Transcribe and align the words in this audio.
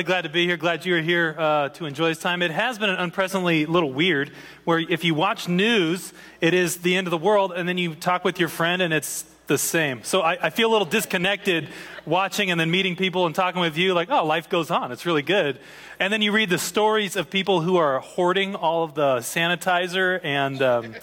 really 0.00 0.06
glad 0.06 0.22
to 0.22 0.30
be 0.30 0.46
here. 0.46 0.56
Glad 0.56 0.86
you're 0.86 1.02
here 1.02 1.36
uh, 1.38 1.68
to 1.68 1.84
enjoy 1.84 2.08
this 2.08 2.20
time. 2.20 2.40
It 2.40 2.50
has 2.52 2.78
been 2.78 2.88
an 2.88 2.96
unpleasantly 2.96 3.66
little 3.66 3.92
weird 3.92 4.32
where 4.64 4.78
if 4.78 5.04
you 5.04 5.14
watch 5.14 5.46
news, 5.46 6.14
it 6.40 6.54
is 6.54 6.78
the 6.78 6.96
end 6.96 7.06
of 7.06 7.10
the 7.10 7.18
world, 7.18 7.52
and 7.54 7.68
then 7.68 7.76
you 7.76 7.94
talk 7.94 8.24
with 8.24 8.40
your 8.40 8.48
friend 8.48 8.80
and 8.80 8.94
it's 8.94 9.26
the 9.50 9.58
same. 9.58 10.04
So 10.04 10.22
I, 10.22 10.46
I, 10.46 10.50
feel 10.50 10.70
a 10.70 10.72
little 10.72 10.86
disconnected 10.86 11.68
watching 12.06 12.52
and 12.52 12.58
then 12.58 12.70
meeting 12.70 12.94
people 12.94 13.26
and 13.26 13.34
talking 13.34 13.60
with 13.60 13.76
you, 13.76 13.94
like, 13.94 14.08
oh, 14.08 14.24
life 14.24 14.48
goes 14.48 14.70
on. 14.70 14.92
It's 14.92 15.04
really 15.04 15.22
good. 15.22 15.58
And 15.98 16.12
then 16.12 16.22
you 16.22 16.30
read 16.30 16.50
the 16.50 16.58
stories 16.58 17.16
of 17.16 17.28
people 17.28 17.60
who 17.60 17.76
are 17.76 17.98
hoarding 17.98 18.54
all 18.54 18.84
of 18.84 18.94
the 18.94 19.16
sanitizer 19.16 20.20
and 20.22 20.62
um, 20.62 20.94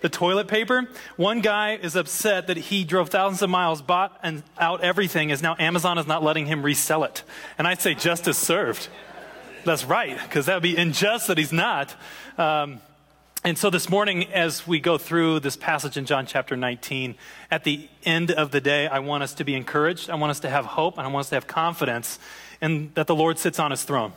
the 0.00 0.08
toilet 0.08 0.48
paper. 0.48 0.88
One 1.16 1.42
guy 1.42 1.76
is 1.76 1.94
upset 1.94 2.48
that 2.48 2.56
he 2.56 2.82
drove 2.82 3.08
thousands 3.08 3.40
of 3.40 3.50
miles, 3.50 3.80
bought 3.80 4.18
and 4.24 4.42
out 4.58 4.80
everything, 4.80 5.30
is 5.30 5.40
now 5.40 5.54
Amazon 5.60 5.96
is 5.96 6.08
not 6.08 6.24
letting 6.24 6.46
him 6.46 6.64
resell 6.64 7.04
it. 7.04 7.22
And 7.56 7.68
I'd 7.68 7.80
say 7.80 7.94
justice 7.94 8.36
served. 8.36 8.88
That's 9.64 9.84
right, 9.84 10.18
because 10.20 10.46
that 10.46 10.54
would 10.54 10.62
be 10.64 10.76
unjust 10.76 11.28
that 11.28 11.38
he's 11.38 11.52
not. 11.52 11.94
Um, 12.36 12.80
and 13.44 13.58
so 13.58 13.70
this 13.70 13.90
morning, 13.90 14.32
as 14.32 14.68
we 14.68 14.78
go 14.78 14.98
through 14.98 15.40
this 15.40 15.56
passage 15.56 15.96
in 15.96 16.06
John 16.06 16.26
chapter 16.26 16.56
19, 16.56 17.16
at 17.50 17.64
the 17.64 17.88
end 18.04 18.30
of 18.30 18.52
the 18.52 18.60
day, 18.60 18.86
I 18.86 19.00
want 19.00 19.24
us 19.24 19.34
to 19.34 19.44
be 19.44 19.56
encouraged. 19.56 20.08
I 20.08 20.14
want 20.14 20.30
us 20.30 20.38
to 20.40 20.48
have 20.48 20.64
hope, 20.64 20.96
and 20.96 21.04
I 21.04 21.10
want 21.10 21.24
us 21.24 21.30
to 21.30 21.34
have 21.34 21.48
confidence 21.48 22.20
in 22.60 22.92
that 22.94 23.08
the 23.08 23.16
Lord 23.16 23.40
sits 23.40 23.58
on 23.58 23.72
his 23.72 23.82
throne, 23.82 24.12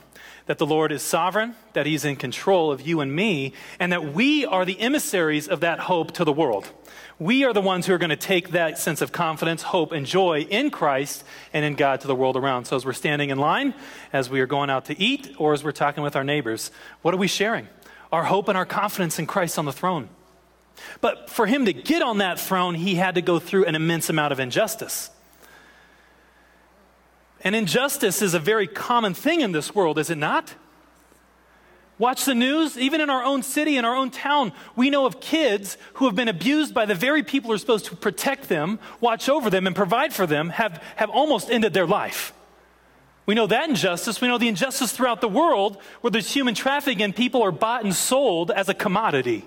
that 0.46 0.58
the 0.58 0.66
Lord 0.66 0.92
is 0.92 1.02
sovereign, 1.02 1.56
that 1.72 1.86
he's 1.86 2.04
in 2.04 2.14
control 2.14 2.70
of 2.70 2.82
you 2.82 3.00
and 3.00 3.16
me, 3.16 3.52
and 3.80 3.90
that 3.90 4.14
we 4.14 4.46
are 4.46 4.64
the 4.64 4.78
emissaries 4.78 5.48
of 5.48 5.58
that 5.58 5.80
hope 5.80 6.12
to 6.12 6.24
the 6.24 6.32
world. 6.32 6.70
We 7.18 7.44
are 7.44 7.52
the 7.52 7.60
ones 7.60 7.86
who 7.86 7.94
are 7.94 7.98
going 7.98 8.10
to 8.10 8.16
take 8.16 8.50
that 8.50 8.78
sense 8.78 9.00
of 9.00 9.10
confidence, 9.10 9.62
hope, 9.62 9.90
and 9.90 10.06
joy 10.06 10.42
in 10.42 10.70
Christ 10.70 11.24
and 11.52 11.64
in 11.64 11.74
God 11.74 12.00
to 12.02 12.06
the 12.06 12.14
world 12.14 12.36
around. 12.36 12.66
So 12.66 12.76
as 12.76 12.86
we're 12.86 12.92
standing 12.92 13.30
in 13.30 13.38
line, 13.38 13.74
as 14.12 14.30
we 14.30 14.40
are 14.40 14.46
going 14.46 14.70
out 14.70 14.84
to 14.84 15.00
eat, 15.02 15.34
or 15.36 15.52
as 15.52 15.64
we're 15.64 15.72
talking 15.72 16.04
with 16.04 16.14
our 16.14 16.24
neighbors, 16.24 16.70
what 17.02 17.12
are 17.12 17.18
we 17.18 17.26
sharing? 17.26 17.66
Our 18.12 18.24
hope 18.24 18.48
and 18.48 18.56
our 18.56 18.66
confidence 18.66 19.18
in 19.18 19.26
Christ 19.26 19.58
on 19.58 19.64
the 19.64 19.72
throne. 19.72 20.08
But 21.00 21.30
for 21.30 21.46
him 21.46 21.64
to 21.64 21.72
get 21.72 22.02
on 22.02 22.18
that 22.18 22.38
throne, 22.38 22.74
he 22.74 22.96
had 22.96 23.14
to 23.14 23.22
go 23.22 23.38
through 23.38 23.64
an 23.64 23.74
immense 23.74 24.10
amount 24.10 24.32
of 24.32 24.40
injustice. 24.40 25.10
And 27.42 27.54
injustice 27.54 28.22
is 28.22 28.34
a 28.34 28.38
very 28.38 28.66
common 28.66 29.14
thing 29.14 29.40
in 29.40 29.52
this 29.52 29.74
world, 29.74 29.98
is 29.98 30.10
it 30.10 30.18
not? 30.18 30.54
Watch 31.98 32.26
the 32.26 32.34
news. 32.34 32.76
Even 32.76 33.00
in 33.00 33.08
our 33.08 33.24
own 33.24 33.42
city, 33.42 33.76
in 33.76 33.84
our 33.84 33.96
own 33.96 34.10
town, 34.10 34.52
we 34.74 34.90
know 34.90 35.06
of 35.06 35.20
kids 35.20 35.78
who 35.94 36.04
have 36.06 36.14
been 36.14 36.28
abused 36.28 36.74
by 36.74 36.84
the 36.84 36.94
very 36.94 37.22
people 37.22 37.48
who 37.48 37.54
are 37.54 37.58
supposed 37.58 37.86
to 37.86 37.96
protect 37.96 38.48
them, 38.48 38.78
watch 39.00 39.28
over 39.28 39.48
them, 39.48 39.66
and 39.66 39.74
provide 39.74 40.12
for 40.12 40.26
them, 40.26 40.50
have, 40.50 40.82
have 40.96 41.08
almost 41.08 41.50
ended 41.50 41.72
their 41.72 41.86
life. 41.86 42.34
We 43.26 43.34
know 43.34 43.48
that 43.48 43.68
injustice. 43.68 44.20
We 44.20 44.28
know 44.28 44.38
the 44.38 44.48
injustice 44.48 44.92
throughout 44.92 45.20
the 45.20 45.28
world 45.28 45.78
where 46.00 46.12
there's 46.12 46.32
human 46.32 46.54
trafficking 46.54 47.02
and 47.02 47.14
people 47.14 47.42
are 47.42 47.50
bought 47.52 47.84
and 47.84 47.92
sold 47.92 48.52
as 48.52 48.68
a 48.68 48.74
commodity 48.74 49.44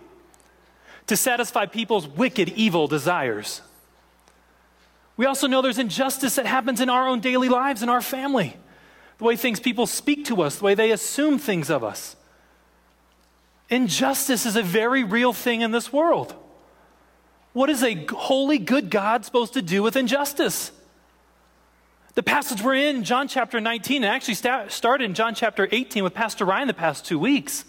to 1.07 1.15
satisfy 1.15 1.65
people's 1.65 2.07
wicked, 2.07 2.49
evil 2.49 2.87
desires. 2.87 3.61
We 5.15 5.25
also 5.25 5.47
know 5.47 5.61
there's 5.61 5.79
injustice 5.79 6.35
that 6.35 6.45
happens 6.45 6.81
in 6.81 6.89
our 6.89 7.07
own 7.07 7.19
daily 7.21 7.49
lives, 7.49 7.81
in 7.81 7.89
our 7.89 8.01
family. 8.01 8.55
The 9.17 9.23
way 9.23 9.35
things 9.35 9.59
people 9.59 9.87
speak 9.87 10.25
to 10.25 10.41
us, 10.41 10.57
the 10.57 10.65
way 10.65 10.75
they 10.75 10.91
assume 10.91 11.39
things 11.39 11.69
of 11.69 11.83
us. 11.83 12.15
Injustice 13.69 14.45
is 14.45 14.55
a 14.55 14.63
very 14.63 15.03
real 15.03 15.33
thing 15.33 15.61
in 15.61 15.71
this 15.71 15.91
world. 15.91 16.35
What 17.53 17.69
is 17.69 17.83
a 17.83 18.05
holy, 18.05 18.57
good 18.57 18.89
God 18.89 19.25
supposed 19.25 19.53
to 19.53 19.61
do 19.61 19.83
with 19.83 19.95
injustice? 19.95 20.71
The 22.19 22.23
passage 22.23 22.61
we're 22.61 22.75
in, 22.75 23.05
John 23.05 23.29
chapter 23.29 23.61
19, 23.61 24.03
and 24.03 24.13
actually 24.13 24.33
started 24.33 25.05
in 25.05 25.13
John 25.13 25.33
chapter 25.35 25.69
18 25.71 26.03
with 26.03 26.13
Pastor 26.13 26.43
Ryan 26.43 26.67
the 26.67 26.73
past 26.73 27.05
two 27.05 27.17
weeks. 27.17 27.63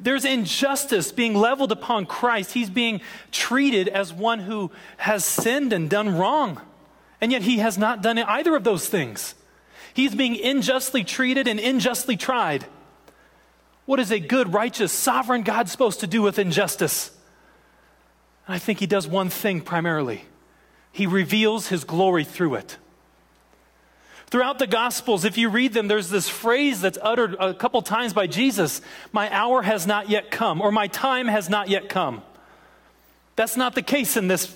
There's 0.00 0.24
injustice 0.24 1.12
being 1.12 1.34
leveled 1.34 1.70
upon 1.70 2.06
Christ. 2.06 2.52
He's 2.52 2.70
being 2.70 3.02
treated 3.30 3.88
as 3.88 4.10
one 4.10 4.38
who 4.38 4.70
has 4.96 5.22
sinned 5.22 5.74
and 5.74 5.90
done 5.90 6.16
wrong. 6.16 6.62
And 7.20 7.30
yet 7.30 7.42
he 7.42 7.58
has 7.58 7.76
not 7.76 8.00
done 8.00 8.16
either 8.16 8.56
of 8.56 8.64
those 8.64 8.88
things. 8.88 9.34
He's 9.92 10.14
being 10.14 10.42
unjustly 10.42 11.04
treated 11.04 11.46
and 11.46 11.60
unjustly 11.60 12.16
tried. 12.16 12.64
What 13.84 14.00
is 14.00 14.10
a 14.10 14.18
good, 14.18 14.54
righteous, 14.54 14.92
sovereign 14.92 15.42
God 15.42 15.68
supposed 15.68 16.00
to 16.00 16.06
do 16.06 16.22
with 16.22 16.38
injustice? 16.38 17.10
And 18.46 18.54
I 18.54 18.58
think 18.58 18.78
he 18.78 18.86
does 18.86 19.06
one 19.06 19.28
thing 19.28 19.60
primarily 19.60 20.24
he 20.90 21.06
reveals 21.06 21.68
his 21.68 21.84
glory 21.84 22.24
through 22.24 22.54
it. 22.54 22.78
Throughout 24.34 24.58
the 24.58 24.66
Gospels, 24.66 25.24
if 25.24 25.38
you 25.38 25.48
read 25.48 25.74
them, 25.74 25.86
there's 25.86 26.10
this 26.10 26.28
phrase 26.28 26.80
that's 26.80 26.98
uttered 27.00 27.36
a 27.38 27.54
couple 27.54 27.80
times 27.82 28.12
by 28.12 28.26
Jesus 28.26 28.80
My 29.12 29.32
hour 29.32 29.62
has 29.62 29.86
not 29.86 30.08
yet 30.08 30.32
come, 30.32 30.60
or 30.60 30.72
my 30.72 30.88
time 30.88 31.28
has 31.28 31.48
not 31.48 31.68
yet 31.68 31.88
come. 31.88 32.20
That's 33.36 33.56
not 33.56 33.76
the 33.76 33.82
case 33.82 34.16
in 34.16 34.26
this 34.26 34.52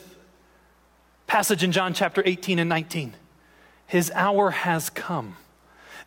passage 1.29 1.63
in 1.63 1.71
John 1.71 1.95
chapter 1.95 2.25
18 2.27 2.59
and 2.59 2.69
19. 2.69 3.15
His 3.87 4.11
hour 4.17 4.51
has 4.51 4.91
come. 4.91 5.37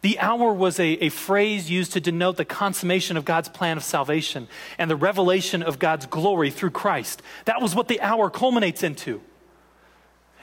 The 0.02 0.20
hour 0.20 0.52
was 0.52 0.78
a, 0.78 1.06
a 1.06 1.08
phrase 1.08 1.72
used 1.72 1.94
to 1.94 2.02
denote 2.02 2.36
the 2.36 2.44
consummation 2.44 3.16
of 3.16 3.24
God's 3.24 3.48
plan 3.48 3.78
of 3.78 3.86
salvation 3.86 4.50
and 4.78 4.92
the 4.92 4.98
revelation 4.98 5.64
of 5.64 5.80
God's 5.80 6.08
glory 6.08 6.52
through 6.52 6.72
Christ. 6.72 7.22
That 7.46 7.62
was 7.62 7.74
what 7.74 7.88
the 7.88 8.02
hour 8.02 8.30
culminates 8.30 8.84
into. 8.84 9.22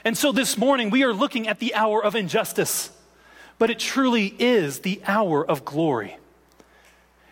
And 0.03 0.17
so 0.17 0.31
this 0.31 0.57
morning, 0.57 0.89
we 0.89 1.03
are 1.03 1.13
looking 1.13 1.47
at 1.47 1.59
the 1.59 1.75
hour 1.75 2.03
of 2.03 2.15
injustice 2.15 2.89
but 3.59 3.69
it 3.69 3.77
truly 3.77 4.33
is 4.39 4.79
the 4.79 5.01
hour 5.05 5.45
of 5.45 5.65
glory. 5.65 6.17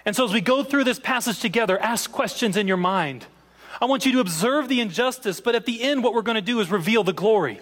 And 0.06 0.16
so, 0.16 0.24
as 0.26 0.34
we 0.34 0.42
go 0.42 0.64
through 0.64 0.84
this 0.84 1.00
passage 1.00 1.40
together, 1.40 1.80
ask 1.80 2.12
questions 2.12 2.56
in 2.56 2.68
your 2.68 2.78
mind. 2.78 3.26
I 3.82 3.86
want 3.86 4.06
you 4.06 4.12
to 4.14 4.20
observe 4.20 4.68
the 4.68 4.82
injustice, 4.82 5.42
but 5.42 5.56
at 5.56 5.66
the 5.66 5.82
end, 5.82 6.04
what 6.04 6.14
we're 6.14 6.22
going 6.22 6.36
to 6.36 6.42
do 6.42 6.60
is 6.60 6.70
reveal 6.70 7.04
the 7.04 7.14
glory. 7.14 7.60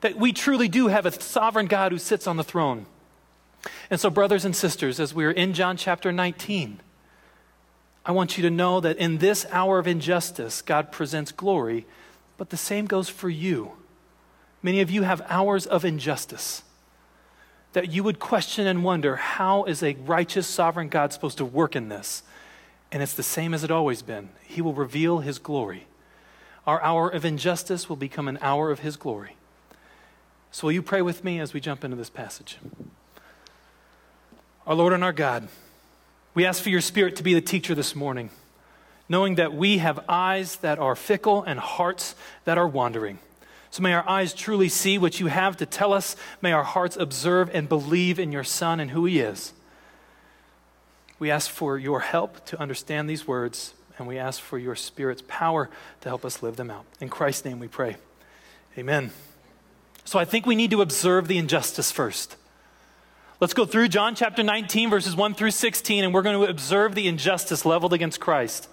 That 0.00 0.16
we 0.16 0.32
truly 0.32 0.68
do 0.68 0.88
have 0.88 1.06
a 1.06 1.12
sovereign 1.12 1.66
God 1.66 1.92
who 1.92 1.98
sits 1.98 2.26
on 2.26 2.36
the 2.36 2.44
throne. 2.44 2.86
And 3.90 4.00
so, 4.00 4.10
brothers 4.10 4.44
and 4.44 4.56
sisters, 4.56 4.98
as 4.98 5.14
we 5.14 5.24
are 5.24 5.30
in 5.30 5.52
John 5.52 5.76
chapter 5.76 6.12
19, 6.12 6.80
I 8.04 8.12
want 8.12 8.36
you 8.36 8.42
to 8.42 8.50
know 8.50 8.80
that 8.80 8.96
in 8.96 9.18
this 9.18 9.46
hour 9.50 9.78
of 9.78 9.86
injustice, 9.86 10.60
God 10.60 10.90
presents 10.90 11.30
glory, 11.30 11.86
but 12.36 12.50
the 12.50 12.56
same 12.56 12.86
goes 12.86 13.08
for 13.08 13.28
you. 13.28 13.72
Many 14.62 14.80
of 14.80 14.90
you 14.90 15.02
have 15.02 15.24
hours 15.28 15.66
of 15.66 15.84
injustice 15.84 16.62
that 17.72 17.90
you 17.90 18.02
would 18.02 18.18
question 18.18 18.66
and 18.66 18.84
wonder 18.84 19.16
how 19.16 19.64
is 19.64 19.82
a 19.82 19.94
righteous, 19.94 20.46
sovereign 20.46 20.88
God 20.88 21.12
supposed 21.12 21.38
to 21.38 21.44
work 21.44 21.74
in 21.74 21.88
this? 21.88 22.22
And 22.90 23.02
it's 23.02 23.14
the 23.14 23.22
same 23.22 23.54
as 23.54 23.64
it 23.64 23.70
always 23.70 24.02
been. 24.02 24.28
He 24.44 24.60
will 24.60 24.74
reveal 24.74 25.20
his 25.20 25.38
glory. 25.38 25.86
Our 26.66 26.80
hour 26.82 27.08
of 27.08 27.24
injustice 27.24 27.88
will 27.88 27.96
become 27.96 28.28
an 28.28 28.38
hour 28.42 28.70
of 28.70 28.80
his 28.80 28.96
glory. 28.96 29.36
So, 30.50 30.66
will 30.66 30.72
you 30.72 30.82
pray 30.82 31.00
with 31.00 31.24
me 31.24 31.40
as 31.40 31.54
we 31.54 31.60
jump 31.60 31.82
into 31.82 31.96
this 31.96 32.10
passage? 32.10 32.58
Our 34.66 34.74
Lord 34.74 34.92
and 34.92 35.02
our 35.02 35.12
God, 35.12 35.48
we 36.34 36.44
ask 36.44 36.62
for 36.62 36.68
your 36.68 36.82
Spirit 36.82 37.16
to 37.16 37.22
be 37.22 37.32
the 37.34 37.40
teacher 37.40 37.74
this 37.74 37.96
morning, 37.96 38.30
knowing 39.08 39.36
that 39.36 39.54
we 39.54 39.78
have 39.78 40.04
eyes 40.08 40.56
that 40.56 40.78
are 40.78 40.94
fickle 40.94 41.42
and 41.42 41.58
hearts 41.58 42.14
that 42.44 42.58
are 42.58 42.68
wandering. 42.68 43.18
So 43.72 43.82
may 43.82 43.94
our 43.94 44.06
eyes 44.06 44.34
truly 44.34 44.68
see 44.68 44.98
what 44.98 45.18
you 45.18 45.28
have 45.28 45.56
to 45.56 45.64
tell 45.64 45.94
us. 45.94 46.14
May 46.42 46.52
our 46.52 46.62
hearts 46.62 46.94
observe 46.94 47.50
and 47.54 47.70
believe 47.70 48.18
in 48.18 48.30
your 48.30 48.44
Son 48.44 48.78
and 48.78 48.90
who 48.90 49.06
he 49.06 49.18
is. 49.18 49.54
We 51.18 51.30
ask 51.30 51.50
for 51.50 51.78
your 51.78 52.00
help 52.00 52.44
to 52.46 52.60
understand 52.60 53.08
these 53.08 53.26
words, 53.26 53.72
and 53.96 54.06
we 54.06 54.18
ask 54.18 54.42
for 54.42 54.58
your 54.58 54.76
Spirit's 54.76 55.22
power 55.26 55.70
to 56.02 56.08
help 56.10 56.22
us 56.22 56.42
live 56.42 56.56
them 56.56 56.70
out. 56.70 56.84
In 57.00 57.08
Christ's 57.08 57.46
name 57.46 57.60
we 57.60 57.66
pray. 57.66 57.96
Amen. 58.76 59.10
So 60.04 60.18
I 60.18 60.26
think 60.26 60.44
we 60.44 60.54
need 60.54 60.70
to 60.72 60.82
observe 60.82 61.26
the 61.26 61.38
injustice 61.38 61.90
first. 61.90 62.36
Let's 63.40 63.54
go 63.54 63.64
through 63.64 63.88
John 63.88 64.14
chapter 64.14 64.42
19, 64.42 64.90
verses 64.90 65.16
1 65.16 65.32
through 65.32 65.50
16, 65.50 66.04
and 66.04 66.12
we're 66.12 66.20
going 66.20 66.38
to 66.38 66.50
observe 66.50 66.94
the 66.94 67.08
injustice 67.08 67.64
leveled 67.64 67.94
against 67.94 68.20
Christ, 68.20 68.68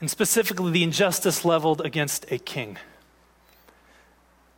and 0.00 0.10
specifically 0.10 0.72
the 0.72 0.84
injustice 0.84 1.44
leveled 1.44 1.82
against 1.82 2.32
a 2.32 2.38
king. 2.38 2.78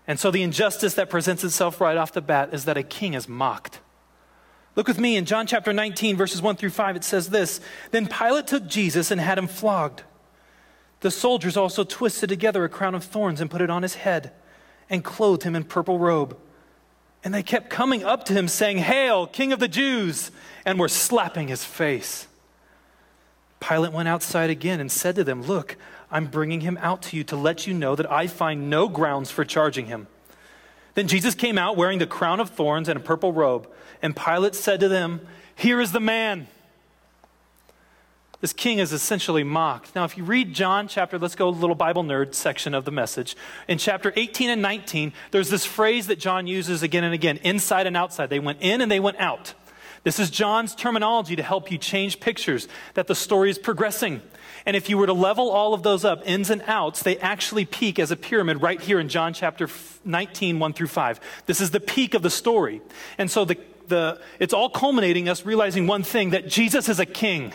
And 0.07 0.19
so 0.19 0.31
the 0.31 0.43
injustice 0.43 0.95
that 0.95 1.11
presents 1.11 1.45
itself 1.45 1.81
right 1.81 1.97
off 1.97 2.13
the 2.13 2.21
bat 2.21 2.51
is 2.53 2.65
that 2.65 2.77
a 2.77 2.83
king 2.83 3.15
is 3.15 3.29
mocked. 3.29 3.81
Look 4.77 4.89
with 4.89 4.99
me 4.99 5.17
in 5.17 5.25
John 5.25 5.47
chapter 5.47 5.73
19, 5.73 6.17
verses 6.17 6.41
1 6.41 6.57
through 6.57 6.71
5. 6.71 6.97
It 6.97 7.05
says 7.05 7.31
this 7.31 7.61
Then 7.91 8.07
Pilate 8.07 8.47
took 8.47 8.67
Jesus 8.67 9.11
and 9.11 9.21
had 9.21 9.39
him 9.39 9.47
flogged. 9.47 10.03
The 11.01 11.11
soldiers 11.11 11.57
also 11.57 11.85
twisted 11.85 12.29
together 12.29 12.65
a 12.65 12.69
crown 12.69 12.95
of 12.95 13.05
thorns 13.05 13.41
and 13.41 13.51
put 13.51 13.63
it 13.63 13.71
on 13.71 13.83
his 13.83 13.95
head 13.95 14.33
and 14.89 15.05
clothed 15.05 15.45
him 15.45 15.57
in 15.57 15.65
purple 15.65 15.99
robe. 15.99 16.37
And 17.23 17.35
they 17.35 17.43
kept 17.43 17.71
coming 17.71 18.05
up 18.05 18.25
to 18.25 18.33
him, 18.33 18.49
saying, 18.49 18.79
Hail, 18.79 19.27
King 19.27 19.53
of 19.53 19.61
the 19.61 19.69
Jews! 19.69 20.31
And 20.65 20.79
were 20.79 20.89
slapping 20.89 21.49
his 21.49 21.65
face. 21.65 22.27
Pilate 23.61 23.93
went 23.93 24.09
outside 24.09 24.51
again 24.51 24.81
and 24.81 24.91
said 24.91 25.15
to 25.17 25.25
them, 25.25 25.43
Look, 25.43 25.77
I'm 26.11 26.27
bringing 26.27 26.61
him 26.61 26.79
out 26.81 27.03
to 27.03 27.17
you 27.17 27.25
to 27.25 27.37
let 27.37 27.67
you 27.67 27.75
know 27.75 27.95
that 27.95 28.11
I 28.11 28.27
find 28.27 28.69
no 28.69 28.89
grounds 28.89 29.31
for 29.31 29.45
charging 29.45 29.87
him. 29.87 30.09
Then 30.95 31.07
Jesus 31.07 31.35
came 31.35 31.57
out 31.57 31.77
wearing 31.77 31.99
the 31.99 32.07
crown 32.07 32.41
of 32.41 32.51
thorns 32.51 32.89
and 32.89 32.97
a 32.97 33.03
purple 33.03 33.33
robe. 33.33 33.69
And 34.03 34.17
Pilate 34.17 34.55
said 34.55 34.81
to 34.81 34.89
them, 34.89 35.21
Here 35.55 35.81
is 35.81 35.93
the 35.93 36.01
man. 36.01 36.49
This 38.41 38.53
king 38.55 38.79
is 38.79 38.93
essentially 38.93 39.45
mocked. 39.45 39.95
Now, 39.95 40.05
if 40.05 40.17
you 40.17 40.25
read 40.25 40.55
John 40.55 40.89
chapter, 40.89 41.19
let's 41.19 41.35
go 41.35 41.51
little 41.51 41.77
Bible 41.77 42.03
nerd 42.03 42.35
section 42.35 42.75
of 42.75 42.87
the 42.87 42.91
message. 42.91 43.37
In 43.69 43.77
chapter 43.77 44.15
18 44.17 44.49
and 44.49 44.63
19, 44.63 45.13
there's 45.31 45.51
this 45.51 45.67
phrase 45.67 46.07
that 46.07 46.19
John 46.19 46.47
uses 46.47 46.83
again 46.83 47.05
and 47.05 47.13
again 47.13 47.37
inside 47.43 47.87
and 47.87 47.97
outside. 47.97 48.31
They 48.31 48.39
went 48.39 48.63
in 48.63 48.81
and 48.81 48.91
they 48.91 49.01
went 49.01 49.19
out. 49.19 49.53
This 50.05 50.19
is 50.19 50.31
John's 50.31 50.75
terminology 50.75 51.37
to 51.37 51.43
help 51.43 51.71
you 51.71 51.77
change 51.77 52.21
pictures 52.21 52.67
that 52.95 53.07
the 53.07 53.15
story 53.15 53.51
is 53.51 53.59
progressing. 53.59 54.23
And 54.67 54.77
if 54.77 54.89
you 54.89 54.99
were 54.99 55.07
to 55.07 55.13
level 55.13 55.51
all 55.51 55.75
of 55.75 55.83
those 55.83 56.05
up, 56.05 56.23
ins 56.27 56.51
and 56.51 56.63
outs, 56.67 57.03
they 57.03 57.17
actually 57.19 57.65
peak 57.65 57.99
as 57.99 58.11
a 58.11 58.17
pyramid 58.17 58.63
right 58.63 58.81
here 58.81 59.01
in 59.01 59.09
John 59.09 59.33
chapter 59.33 59.69
19, 60.05 60.59
1 60.59 60.73
through 60.73 60.87
5. 60.89 61.21
This 61.47 61.61
is 61.61 61.71
the 61.71 61.81
peak 61.81 62.15
of 62.15 62.23
the 62.23 62.31
story. 62.31 62.83
And 63.19 63.31
so 63.31 63.45
the, 63.45 63.57
the, 63.89 64.21
it's 64.39 64.53
all 64.53 64.69
culminating 64.69 65.29
us 65.29 65.47
realizing 65.47 65.87
one 65.87 66.03
thing 66.03 66.31
that 66.31 66.49
Jesus 66.49 66.89
is 66.89 67.01
a 67.01 67.07
king. 67.07 67.53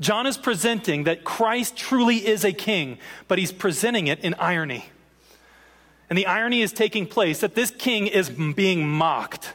John 0.00 0.26
is 0.26 0.38
presenting 0.38 1.04
that 1.04 1.24
Christ 1.24 1.76
truly 1.76 2.26
is 2.26 2.44
a 2.44 2.52
king, 2.52 2.98
but 3.26 3.38
he's 3.38 3.52
presenting 3.52 4.06
it 4.06 4.20
in 4.20 4.34
irony. 4.34 4.86
And 6.08 6.18
the 6.18 6.26
irony 6.26 6.62
is 6.62 6.72
taking 6.72 7.06
place 7.06 7.40
that 7.40 7.54
this 7.54 7.70
king 7.70 8.06
is 8.06 8.30
being 8.30 8.88
mocked. 8.88 9.52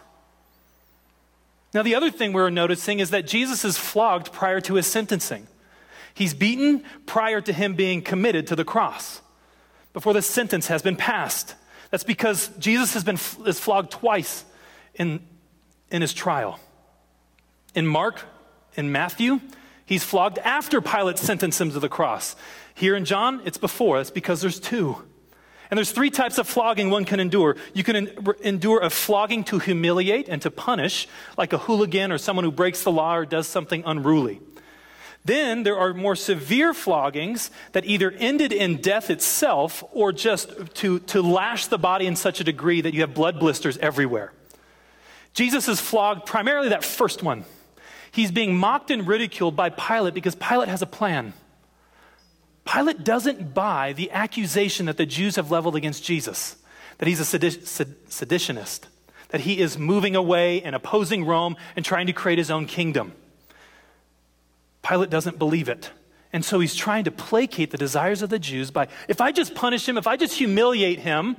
Now, 1.73 1.81
the 1.81 1.95
other 1.95 2.11
thing 2.11 2.33
we're 2.33 2.51
noticing 2.51 2.99
is 2.99 3.09
that 3.09 3.25
Jesus 3.25 3.65
is 3.65 3.77
flogged 3.77 4.31
prior 4.31 4.61
to 4.61 4.75
his 4.75 4.85
sentencing. 4.85 5.47
He's 6.13 6.33
beaten 6.33 6.83
prior 7.05 7.41
to 7.41 7.53
him 7.53 7.75
being 7.75 8.01
committed 8.01 8.47
to 8.47 8.55
the 8.55 8.65
cross, 8.65 9.21
before 9.93 10.13
the 10.13 10.21
sentence 10.21 10.67
has 10.67 10.81
been 10.81 10.95
passed. 10.95 11.55
That's 11.89 12.03
because 12.03 12.49
Jesus 12.59 12.93
has 12.93 13.03
been 13.03 13.19
is 13.47 13.59
flogged 13.59 13.91
twice 13.91 14.45
in, 14.95 15.21
in 15.91 16.01
his 16.01 16.13
trial. 16.13 16.59
In 17.75 17.87
Mark, 17.87 18.25
in 18.75 18.91
Matthew, 18.91 19.39
He's 19.85 20.03
flogged 20.03 20.39
after 20.39 20.81
Pilate 20.81 21.17
sentenced 21.17 21.59
him 21.59 21.71
to 21.71 21.79
the 21.79 21.89
cross. 21.89 22.35
Here 22.73 22.95
in 22.95 23.05
John, 23.05 23.41
it's 23.45 23.57
before. 23.57 23.97
That's 23.97 24.11
because 24.11 24.41
there's 24.41 24.59
two. 24.59 25.03
And 25.69 25.77
there's 25.77 25.91
three 25.91 26.09
types 26.09 26.37
of 26.37 26.47
flogging 26.47 26.89
one 26.89 27.03
can 27.03 27.19
endure. 27.19 27.57
You 27.73 27.83
can 27.83 27.95
en- 27.95 28.27
endure 28.41 28.81
a 28.81 28.89
flogging 28.89 29.43
to 29.45 29.59
humiliate 29.59 30.29
and 30.29 30.41
to 30.43 30.51
punish, 30.51 31.07
like 31.37 31.51
a 31.51 31.57
hooligan 31.57 32.11
or 32.11 32.17
someone 32.17 32.45
who 32.45 32.51
breaks 32.51 32.83
the 32.83 32.91
law 32.91 33.15
or 33.15 33.25
does 33.25 33.47
something 33.47 33.83
unruly. 33.85 34.39
Then 35.25 35.63
there 35.63 35.77
are 35.77 35.93
more 35.93 36.15
severe 36.15 36.73
floggings 36.73 37.49
that 37.71 37.85
either 37.85 38.11
ended 38.11 38.51
in 38.51 38.77
death 38.77 39.09
itself 39.09 39.83
or 39.91 40.11
just 40.11 40.51
to, 40.75 40.99
to 40.99 41.21
lash 41.21 41.67
the 41.67 41.77
body 41.77 42.07
in 42.07 42.15
such 42.15 42.41
a 42.41 42.43
degree 42.43 42.81
that 42.81 42.93
you 42.93 43.01
have 43.01 43.13
blood 43.13 43.39
blisters 43.39 43.77
everywhere. 43.77 44.33
Jesus 45.33 45.67
is 45.67 45.79
flogged 45.79 46.25
primarily 46.25 46.69
that 46.69 46.83
first 46.83 47.23
one. 47.23 47.45
He's 48.11 48.31
being 48.31 48.55
mocked 48.55 48.91
and 48.91 49.07
ridiculed 49.07 49.55
by 49.55 49.69
Pilate 49.69 50.13
because 50.13 50.35
Pilate 50.35 50.67
has 50.67 50.81
a 50.81 50.85
plan. 50.85 51.33
Pilate 52.65 53.03
doesn't 53.03 53.53
buy 53.53 53.93
the 53.93 54.11
accusation 54.11 54.85
that 54.85 54.97
the 54.97 55.05
Jews 55.05 55.35
have 55.37 55.51
leveled 55.51 55.75
against 55.75 56.03
Jesus, 56.03 56.57
that 56.97 57.07
he's 57.07 57.19
a 57.19 57.37
seditionist, 57.39 58.81
that 59.29 59.41
he 59.41 59.59
is 59.59 59.77
moving 59.77 60.15
away 60.15 60.61
and 60.61 60.75
opposing 60.75 61.25
Rome 61.25 61.55
and 61.75 61.83
trying 61.83 62.07
to 62.07 62.13
create 62.13 62.37
his 62.37 62.51
own 62.51 62.67
kingdom. 62.67 63.13
Pilate 64.83 65.09
doesn't 65.09 65.39
believe 65.39 65.69
it. 65.69 65.91
And 66.31 66.43
so 66.43 66.59
he's 66.59 66.75
trying 66.75 67.03
to 67.05 67.11
placate 67.11 67.71
the 67.71 67.77
desires 67.77 68.21
of 68.21 68.29
the 68.29 68.39
Jews 68.39 68.71
by 68.71 68.87
if 69.07 69.21
I 69.21 69.31
just 69.31 69.55
punish 69.55 69.87
him, 69.87 69.97
if 69.97 70.07
I 70.07 70.17
just 70.17 70.35
humiliate 70.35 70.99
him, 70.99 71.37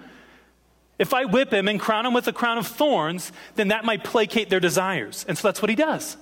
if 0.98 1.12
I 1.12 1.24
whip 1.24 1.52
him 1.52 1.66
and 1.68 1.80
crown 1.80 2.06
him 2.06 2.14
with 2.14 2.28
a 2.28 2.32
crown 2.32 2.58
of 2.58 2.66
thorns, 2.66 3.32
then 3.56 3.68
that 3.68 3.84
might 3.84 4.04
placate 4.04 4.50
their 4.50 4.60
desires. 4.60 5.24
And 5.28 5.36
so 5.36 5.48
that's 5.48 5.60
what 5.60 5.68
he 5.68 5.74
does. 5.74 6.16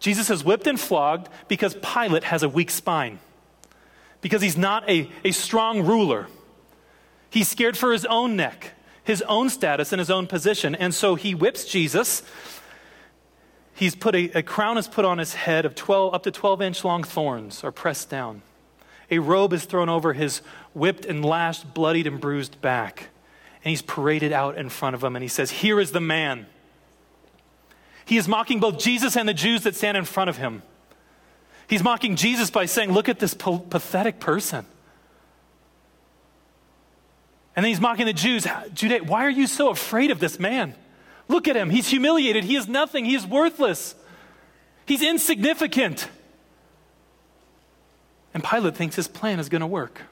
Jesus 0.00 0.28
is 0.28 0.44
whipped 0.44 0.66
and 0.66 0.78
flogged 0.78 1.28
because 1.48 1.76
Pilate 1.76 2.24
has 2.24 2.42
a 2.42 2.48
weak 2.48 2.70
spine, 2.70 3.20
because 4.20 4.42
he's 4.42 4.56
not 4.56 4.88
a, 4.90 5.08
a 5.24 5.30
strong 5.30 5.86
ruler. 5.86 6.26
He's 7.30 7.48
scared 7.48 7.76
for 7.76 7.92
his 7.92 8.04
own 8.04 8.34
neck, 8.34 8.72
his 9.04 9.22
own 9.22 9.48
status, 9.50 9.92
and 9.92 10.00
his 10.00 10.10
own 10.10 10.26
position. 10.26 10.74
And 10.74 10.92
so 10.92 11.14
he 11.14 11.34
whips 11.34 11.64
Jesus. 11.64 12.22
He's 13.74 13.96
put 13.96 14.14
a, 14.14 14.30
a 14.38 14.42
crown 14.42 14.78
is 14.78 14.86
put 14.86 15.04
on 15.04 15.18
his 15.18 15.34
head 15.34 15.64
of 15.64 15.74
12, 15.74 16.14
up 16.14 16.22
to 16.22 16.30
12 16.30 16.62
inch 16.62 16.84
long 16.84 17.02
thorns 17.02 17.64
are 17.64 17.72
pressed 17.72 18.08
down. 18.08 18.42
A 19.10 19.18
robe 19.18 19.52
is 19.52 19.64
thrown 19.64 19.88
over 19.88 20.12
his 20.12 20.38
whipped 20.72 21.04
and 21.04 21.24
lashed, 21.24 21.74
bloodied 21.74 22.06
and 22.06 22.20
bruised 22.20 22.60
back. 22.60 23.08
And 23.64 23.70
he's 23.70 23.82
paraded 23.82 24.32
out 24.32 24.56
in 24.56 24.68
front 24.68 24.94
of 24.94 25.02
him 25.02 25.16
and 25.16 25.22
he 25.22 25.28
says, 25.28 25.50
Here 25.50 25.80
is 25.80 25.92
the 25.92 26.00
man. 26.00 26.46
He 28.04 28.16
is 28.16 28.28
mocking 28.28 28.60
both 28.60 28.78
Jesus 28.78 29.16
and 29.16 29.28
the 29.28 29.34
Jews 29.34 29.62
that 29.62 29.74
stand 29.74 29.96
in 29.96 30.04
front 30.04 30.30
of 30.30 30.36
him. 30.36 30.62
He's 31.66 31.82
mocking 31.82 32.16
Jesus 32.16 32.50
by 32.50 32.66
saying, 32.66 32.92
Look 32.92 33.08
at 33.08 33.18
this 33.18 33.34
po- 33.34 33.58
pathetic 33.58 34.20
person. 34.20 34.66
And 37.56 37.64
then 37.64 37.70
he's 37.70 37.80
mocking 37.80 38.06
the 38.06 38.12
Jews. 38.12 38.46
Judah, 38.72 38.98
why 38.98 39.24
are 39.24 39.30
you 39.30 39.46
so 39.46 39.70
afraid 39.70 40.10
of 40.10 40.18
this 40.20 40.38
man? 40.38 40.74
Look 41.28 41.48
at 41.48 41.56
him. 41.56 41.70
He's 41.70 41.88
humiliated. 41.88 42.44
He 42.44 42.56
is 42.56 42.68
nothing. 42.68 43.04
He 43.04 43.14
is 43.14 43.26
worthless. 43.26 43.94
He's 44.86 45.02
insignificant. 45.02 46.08
And 48.34 48.42
Pilate 48.42 48.76
thinks 48.76 48.96
his 48.96 49.08
plan 49.08 49.40
is 49.40 49.48
going 49.48 49.60
to 49.60 49.66
work. 49.66 50.02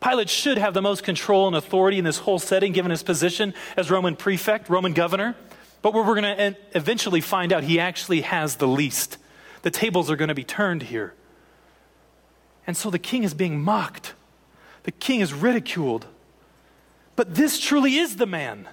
Pilate 0.00 0.28
should 0.28 0.58
have 0.58 0.74
the 0.74 0.82
most 0.82 1.02
control 1.02 1.46
and 1.46 1.56
authority 1.56 1.98
in 1.98 2.04
this 2.04 2.18
whole 2.18 2.38
setting, 2.38 2.72
given 2.72 2.90
his 2.90 3.02
position 3.02 3.54
as 3.76 3.90
Roman 3.90 4.16
prefect, 4.16 4.68
Roman 4.68 4.92
governor. 4.92 5.34
But 5.82 5.94
we're 5.94 6.04
going 6.04 6.22
to 6.22 6.56
eventually 6.74 7.20
find 7.20 7.52
out 7.52 7.64
he 7.64 7.80
actually 7.80 8.22
has 8.22 8.56
the 8.56 8.68
least. 8.68 9.16
The 9.62 9.70
tables 9.70 10.10
are 10.10 10.16
going 10.16 10.28
to 10.28 10.34
be 10.34 10.44
turned 10.44 10.84
here. 10.84 11.14
And 12.66 12.76
so 12.76 12.90
the 12.90 12.98
king 12.98 13.24
is 13.24 13.34
being 13.34 13.60
mocked, 13.60 14.14
the 14.82 14.92
king 14.92 15.20
is 15.20 15.32
ridiculed. 15.32 16.06
But 17.16 17.34
this 17.34 17.58
truly 17.58 17.96
is 17.96 18.16
the 18.16 18.26
man, 18.26 18.68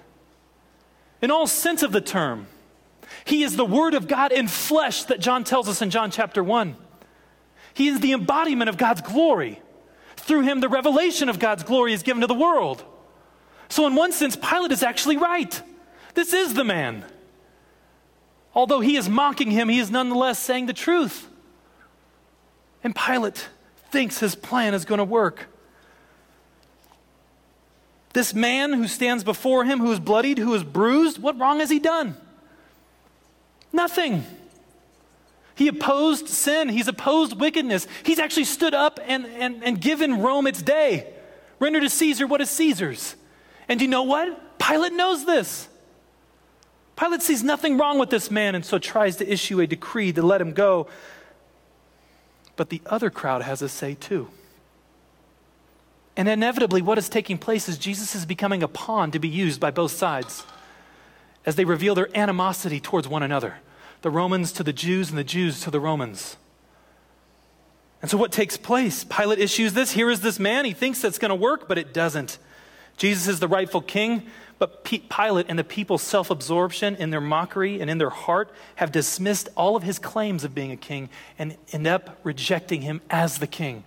in 1.22 1.30
all 1.30 1.46
sense 1.46 1.82
of 1.82 1.92
the 1.92 2.00
term. 2.00 2.46
He 3.24 3.42
is 3.42 3.56
the 3.56 3.64
Word 3.64 3.94
of 3.94 4.08
God 4.08 4.32
in 4.32 4.48
flesh 4.48 5.04
that 5.04 5.20
John 5.20 5.44
tells 5.44 5.68
us 5.68 5.82
in 5.82 5.90
John 5.90 6.10
chapter 6.10 6.42
1. 6.42 6.76
He 7.74 7.88
is 7.88 8.00
the 8.00 8.12
embodiment 8.12 8.68
of 8.68 8.76
God's 8.76 9.02
glory. 9.02 9.60
Through 10.16 10.42
him, 10.42 10.60
the 10.60 10.68
revelation 10.68 11.28
of 11.28 11.38
God's 11.38 11.62
glory 11.62 11.92
is 11.92 12.02
given 12.02 12.22
to 12.22 12.26
the 12.26 12.34
world. 12.34 12.84
So, 13.68 13.86
in 13.86 13.94
one 13.94 14.12
sense, 14.12 14.36
Pilate 14.36 14.72
is 14.72 14.82
actually 14.82 15.16
right. 15.16 15.60
This 16.14 16.32
is 16.32 16.54
the 16.54 16.64
man. 16.64 17.04
Although 18.54 18.80
he 18.80 18.96
is 18.96 19.08
mocking 19.08 19.50
him, 19.50 19.68
he 19.68 19.78
is 19.78 19.90
nonetheless 19.90 20.38
saying 20.38 20.66
the 20.66 20.72
truth. 20.72 21.28
And 22.82 22.94
Pilate 22.94 23.48
thinks 23.90 24.20
his 24.20 24.34
plan 24.34 24.72
is 24.72 24.84
going 24.84 24.98
to 24.98 25.04
work. 25.04 25.46
This 28.16 28.32
man 28.32 28.72
who 28.72 28.88
stands 28.88 29.24
before 29.24 29.66
him, 29.66 29.78
who 29.78 29.92
is 29.92 30.00
bloodied, 30.00 30.38
who 30.38 30.54
is 30.54 30.64
bruised, 30.64 31.20
what 31.20 31.38
wrong 31.38 31.60
has 31.60 31.68
he 31.68 31.78
done? 31.78 32.16
Nothing. 33.74 34.24
He 35.54 35.68
opposed 35.68 36.26
sin. 36.26 36.70
He's 36.70 36.88
opposed 36.88 37.38
wickedness. 37.38 37.86
He's 38.04 38.18
actually 38.18 38.44
stood 38.44 38.72
up 38.72 38.98
and, 39.06 39.26
and, 39.26 39.62
and 39.62 39.78
given 39.78 40.22
Rome 40.22 40.46
its 40.46 40.62
day. 40.62 41.12
Render 41.58 41.78
to 41.78 41.90
Caesar 41.90 42.26
what 42.26 42.40
is 42.40 42.48
Caesar's. 42.48 43.16
And 43.68 43.78
do 43.78 43.84
you 43.84 43.90
know 43.90 44.04
what? 44.04 44.58
Pilate 44.58 44.94
knows 44.94 45.26
this. 45.26 45.68
Pilate 46.98 47.20
sees 47.20 47.42
nothing 47.42 47.76
wrong 47.76 47.98
with 47.98 48.08
this 48.08 48.30
man 48.30 48.54
and 48.54 48.64
so 48.64 48.78
tries 48.78 49.16
to 49.16 49.30
issue 49.30 49.60
a 49.60 49.66
decree 49.66 50.10
to 50.14 50.22
let 50.22 50.40
him 50.40 50.54
go. 50.54 50.86
But 52.56 52.70
the 52.70 52.80
other 52.86 53.10
crowd 53.10 53.42
has 53.42 53.60
a 53.60 53.68
say 53.68 53.92
too. 53.92 54.28
And 56.16 56.28
inevitably, 56.28 56.80
what 56.80 56.98
is 56.98 57.08
taking 57.08 57.36
place 57.36 57.68
is 57.68 57.76
Jesus 57.76 58.14
is 58.14 58.24
becoming 58.24 58.62
a 58.62 58.68
pawn 58.68 59.10
to 59.10 59.18
be 59.18 59.28
used 59.28 59.60
by 59.60 59.70
both 59.70 59.92
sides 59.92 60.44
as 61.44 61.56
they 61.56 61.64
reveal 61.64 61.94
their 61.94 62.08
animosity 62.16 62.80
towards 62.80 63.06
one 63.06 63.22
another 63.22 63.56
the 64.02 64.10
Romans 64.10 64.52
to 64.52 64.62
the 64.62 64.72
Jews 64.72 65.08
and 65.08 65.18
the 65.18 65.24
Jews 65.24 65.60
to 65.62 65.70
the 65.70 65.80
Romans. 65.80 66.36
And 68.02 68.10
so, 68.10 68.16
what 68.16 68.30
takes 68.30 68.56
place? 68.56 69.04
Pilate 69.04 69.38
issues 69.38 69.72
this. 69.72 69.92
Here 69.92 70.10
is 70.10 70.20
this 70.20 70.38
man. 70.38 70.64
He 70.64 70.72
thinks 70.72 71.00
that's 71.00 71.18
going 71.18 71.30
to 71.30 71.34
work, 71.34 71.66
but 71.66 71.78
it 71.78 71.92
doesn't. 71.92 72.38
Jesus 72.96 73.26
is 73.26 73.40
the 73.40 73.48
rightful 73.48 73.80
king. 73.80 74.22
But 74.58 74.84
Pilate 74.84 75.46
and 75.48 75.58
the 75.58 75.64
people's 75.64 76.02
self 76.02 76.30
absorption 76.30 76.96
in 76.96 77.10
their 77.10 77.20
mockery 77.20 77.80
and 77.80 77.90
in 77.90 77.98
their 77.98 78.10
heart 78.10 78.50
have 78.76 78.90
dismissed 78.90 79.48
all 79.54 79.76
of 79.76 79.82
his 79.82 79.98
claims 79.98 80.44
of 80.44 80.54
being 80.54 80.72
a 80.72 80.76
king 80.76 81.10
and 81.38 81.56
end 81.72 81.86
up 81.86 82.18
rejecting 82.22 82.80
him 82.80 83.02
as 83.10 83.38
the 83.38 83.46
king. 83.46 83.84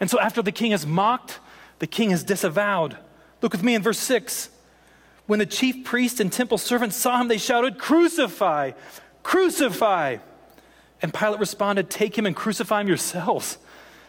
And 0.00 0.08
so, 0.08 0.18
after 0.20 0.40
the 0.40 0.52
king 0.52 0.72
is 0.72 0.86
mocked, 0.86 1.40
the 1.78 1.86
king 1.86 2.10
is 2.10 2.24
disavowed. 2.24 2.96
Look 3.42 3.52
with 3.52 3.62
me 3.62 3.74
in 3.74 3.82
verse 3.82 3.98
6. 3.98 4.50
When 5.26 5.38
the 5.38 5.46
chief 5.46 5.84
priest 5.84 6.20
and 6.20 6.32
temple 6.32 6.58
servants 6.58 6.96
saw 6.96 7.20
him, 7.20 7.28
they 7.28 7.38
shouted, 7.38 7.78
Crucify! 7.78 8.72
Crucify! 9.22 10.18
And 11.02 11.14
Pilate 11.14 11.38
responded, 11.38 11.90
Take 11.90 12.16
him 12.16 12.26
and 12.26 12.34
crucify 12.34 12.80
him 12.80 12.88
yourselves, 12.88 13.58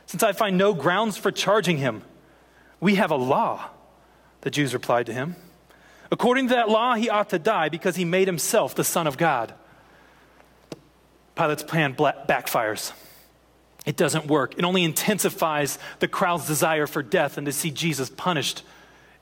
since 0.06 0.24
I 0.24 0.32
find 0.32 0.58
no 0.58 0.74
grounds 0.74 1.18
for 1.18 1.32
charging 1.32 1.78
him. 1.78 2.04
We 2.80 2.96
have 2.96 3.12
a 3.12 3.16
law, 3.16 3.70
the 4.42 4.50
Jews 4.50 4.74
replied 4.74 5.06
to 5.08 5.14
him. 5.14 5.36
According 6.12 6.48
to 6.48 6.56
that 6.56 6.70
law, 6.70 6.96
he 6.96 7.10
ought 7.10 7.30
to 7.30 7.40
die 7.40 7.70
because 7.70 7.96
he 7.96 8.06
made 8.06 8.28
himself 8.28 8.74
the 8.74 8.84
Son 8.84 9.06
of 9.06 9.18
God. 9.18 9.54
Pilate's 11.36 11.64
plan 11.64 11.96
backfires. 11.96 12.94
It 13.86 13.96
doesn't 13.96 14.28
work. 14.28 14.58
It 14.58 14.66
only 14.66 14.84
intensifies 14.84 15.80
the 16.00 16.08
crowd's 16.08 16.48
desire 16.48 16.88
for 16.88 17.02
death 17.02 17.38
and 17.38 17.46
to 17.46 17.54
see 17.54 17.72
Jesus 17.72 18.10
punished 18.10 18.64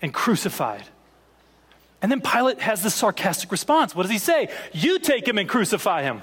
and 0.01 0.13
crucified. 0.13 0.83
And 2.01 2.11
then 2.11 2.21
Pilate 2.21 2.59
has 2.61 2.83
this 2.83 2.93
sarcastic 2.93 3.51
response. 3.51 3.95
What 3.95 4.03
does 4.03 4.11
he 4.11 4.19
say? 4.19 4.49
You 4.71 4.99
take 4.99 5.27
him 5.27 5.37
and 5.37 5.49
crucify 5.49 6.03
him. 6.03 6.21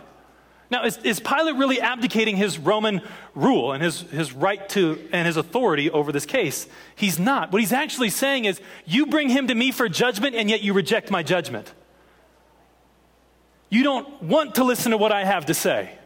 Now, 0.70 0.84
is, 0.84 0.96
is, 0.98 1.20
Pilate 1.20 1.56
really 1.56 1.80
abdicating 1.80 2.36
his 2.36 2.58
Roman 2.58 3.02
rule 3.34 3.72
and 3.72 3.82
his, 3.82 4.00
his 4.02 4.32
right 4.32 4.66
to 4.70 4.98
and 5.12 5.26
his 5.26 5.36
authority 5.36 5.90
over 5.90 6.10
this 6.10 6.26
case? 6.26 6.66
He's 6.96 7.18
not. 7.18 7.52
What 7.52 7.60
he's 7.60 7.72
actually 7.72 8.10
saying 8.10 8.46
is, 8.46 8.60
you 8.84 9.06
bring 9.06 9.28
him 9.28 9.48
to 9.48 9.54
me 9.54 9.72
for 9.72 9.88
judgment, 9.88 10.34
and 10.34 10.48
yet 10.48 10.62
you 10.62 10.72
reject 10.72 11.10
my 11.10 11.22
judgment. 11.22 11.72
You 13.68 13.82
don't 13.82 14.22
want 14.22 14.56
to 14.56 14.64
listen 14.64 14.92
to 14.92 14.98
what 14.98 15.12
I 15.12 15.24
have 15.24 15.46
to 15.46 15.54
say. 15.54 15.98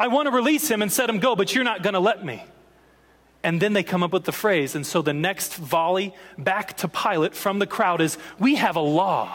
I 0.00 0.08
want 0.08 0.28
to 0.28 0.32
release 0.32 0.66
him 0.66 0.80
and 0.80 0.90
set 0.90 1.10
him 1.10 1.18
go, 1.18 1.36
but 1.36 1.54
you're 1.54 1.62
not 1.62 1.82
going 1.82 1.92
to 1.92 2.00
let 2.00 2.24
me. 2.24 2.42
And 3.42 3.60
then 3.60 3.74
they 3.74 3.82
come 3.82 4.02
up 4.02 4.14
with 4.14 4.24
the 4.24 4.32
phrase. 4.32 4.74
And 4.74 4.86
so 4.86 5.02
the 5.02 5.12
next 5.12 5.56
volley 5.56 6.14
back 6.38 6.78
to 6.78 6.88
Pilate 6.88 7.34
from 7.34 7.58
the 7.58 7.66
crowd 7.66 8.00
is, 8.00 8.16
We 8.38 8.54
have 8.54 8.76
a 8.76 8.80
law. 8.80 9.30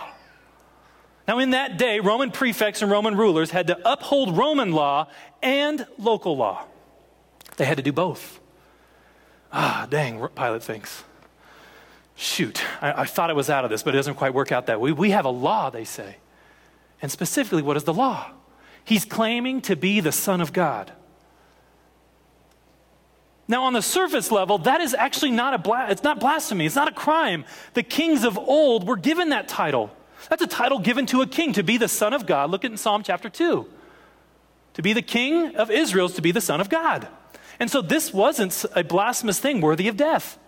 Now, 1.27 1.38
in 1.38 1.51
that 1.51 1.77
day, 1.77 2.00
Roman 2.00 2.31
prefects 2.31 2.81
and 2.81 2.89
Roman 2.89 3.15
rulers 3.15 3.51
had 3.51 3.67
to 3.67 3.79
uphold 3.91 4.36
Roman 4.36 4.72
law 4.72 5.07
and 5.43 5.86
local 6.00 6.36
law. 6.36 6.65
They 7.57 7.65
had 7.65 7.77
to 7.77 7.84
do 7.84 7.91
both. 7.91 8.39
Ah, 9.53 9.86
dang, 9.88 10.27
Pilate 10.36 10.63
thinks. 10.63 11.03
Shoot, 12.15 12.63
I, 12.81 13.01
I 13.01 13.05
thought 13.05 13.29
I 13.29 13.34
was 13.34 13.51
out 13.51 13.65
of 13.65 13.69
this, 13.69 13.84
but 13.84 13.93
it 13.93 13.98
doesn't 13.98 14.15
quite 14.15 14.34
work 14.34 14.51
out 14.51 14.65
that 14.65 14.81
way. 14.81 14.91
We 14.91 15.12
have 15.12 15.25
a 15.25 15.29
law, 15.29 15.69
they 15.69 15.84
say. 15.84 16.17
And 17.01 17.12
specifically, 17.12 17.62
what 17.62 17.77
is 17.77 17.84
the 17.84 17.93
law? 17.93 18.31
He's 18.85 19.03
claiming 19.03 19.61
to 19.61 19.75
be 19.75 19.99
the 19.99 20.11
Son 20.11 20.39
of 20.39 20.53
God. 20.53 20.91
Now, 23.47 23.63
on 23.63 23.73
the 23.73 23.81
surface 23.81 24.31
level, 24.31 24.59
that 24.59 24.81
is 24.81 24.93
actually 24.93 25.31
not 25.31 25.53
a 25.53 25.57
bla- 25.57 25.87
it's 25.89 26.03
not 26.03 26.19
blasphemy. 26.19 26.65
It's 26.65 26.75
not 26.75 26.87
a 26.87 26.93
crime. 26.93 27.45
The 27.73 27.83
kings 27.83 28.23
of 28.23 28.37
old 28.37 28.87
were 28.87 28.97
given 28.97 29.29
that 29.29 29.47
title. 29.47 29.91
That's 30.29 30.41
a 30.41 30.47
title 30.47 30.79
given 30.79 31.05
to 31.07 31.21
a 31.21 31.27
king 31.27 31.53
to 31.53 31.63
be 31.63 31.77
the 31.77 31.87
Son 31.87 32.13
of 32.13 32.25
God. 32.25 32.49
Look 32.49 32.65
at 32.65 32.71
in 32.71 32.77
Psalm 32.77 33.03
chapter 33.03 33.29
2. 33.29 33.67
To 34.75 34.81
be 34.81 34.93
the 34.93 35.01
king 35.01 35.55
of 35.55 35.69
Israel 35.69 36.07
is 36.07 36.13
to 36.13 36.21
be 36.21 36.31
the 36.31 36.41
Son 36.41 36.59
of 36.59 36.69
God. 36.69 37.07
And 37.59 37.69
so 37.69 37.81
this 37.81 38.13
wasn't 38.13 38.65
a 38.75 38.83
blasphemous 38.83 39.39
thing 39.39 39.61
worthy 39.61 39.87
of 39.87 39.95
death. 39.95 40.39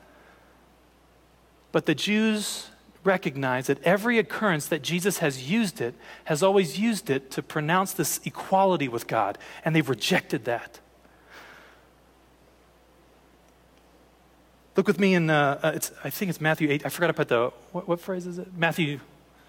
But 1.72 1.86
the 1.86 1.96
Jews 1.96 2.67
recognize 3.08 3.68
that 3.68 3.82
every 3.84 4.20
occurrence 4.20 4.68
that 4.68 4.84
Jesus 4.84 5.20
has 5.20 5.50
used 5.50 5.82
it 5.82 5.96
has 6.26 6.44
always 6.44 6.78
used 6.78 7.10
it 7.10 7.32
to 7.32 7.42
pronounce 7.42 7.94
this 7.94 8.20
equality 8.26 8.88
with 8.88 9.08
God, 9.08 9.38
and 9.64 9.76
they've 9.76 9.90
rejected 9.90 10.46
that. 10.46 10.80
Look 14.76 14.86
with 14.86 15.00
me 15.00 15.16
in, 15.16 15.32
uh, 15.32 15.60
uh, 15.64 15.80
I 16.04 16.12
think 16.12 16.30
it's 16.30 16.40
Matthew 16.40 16.70
8. 16.70 16.86
I 16.86 16.90
forgot 16.90 17.16
put 17.16 17.30
the, 17.30 17.52
what, 17.72 17.88
what, 17.88 18.00
phrase 18.00 18.28
is 18.28 18.38
it? 18.38 18.54
Matthew, 18.56 19.00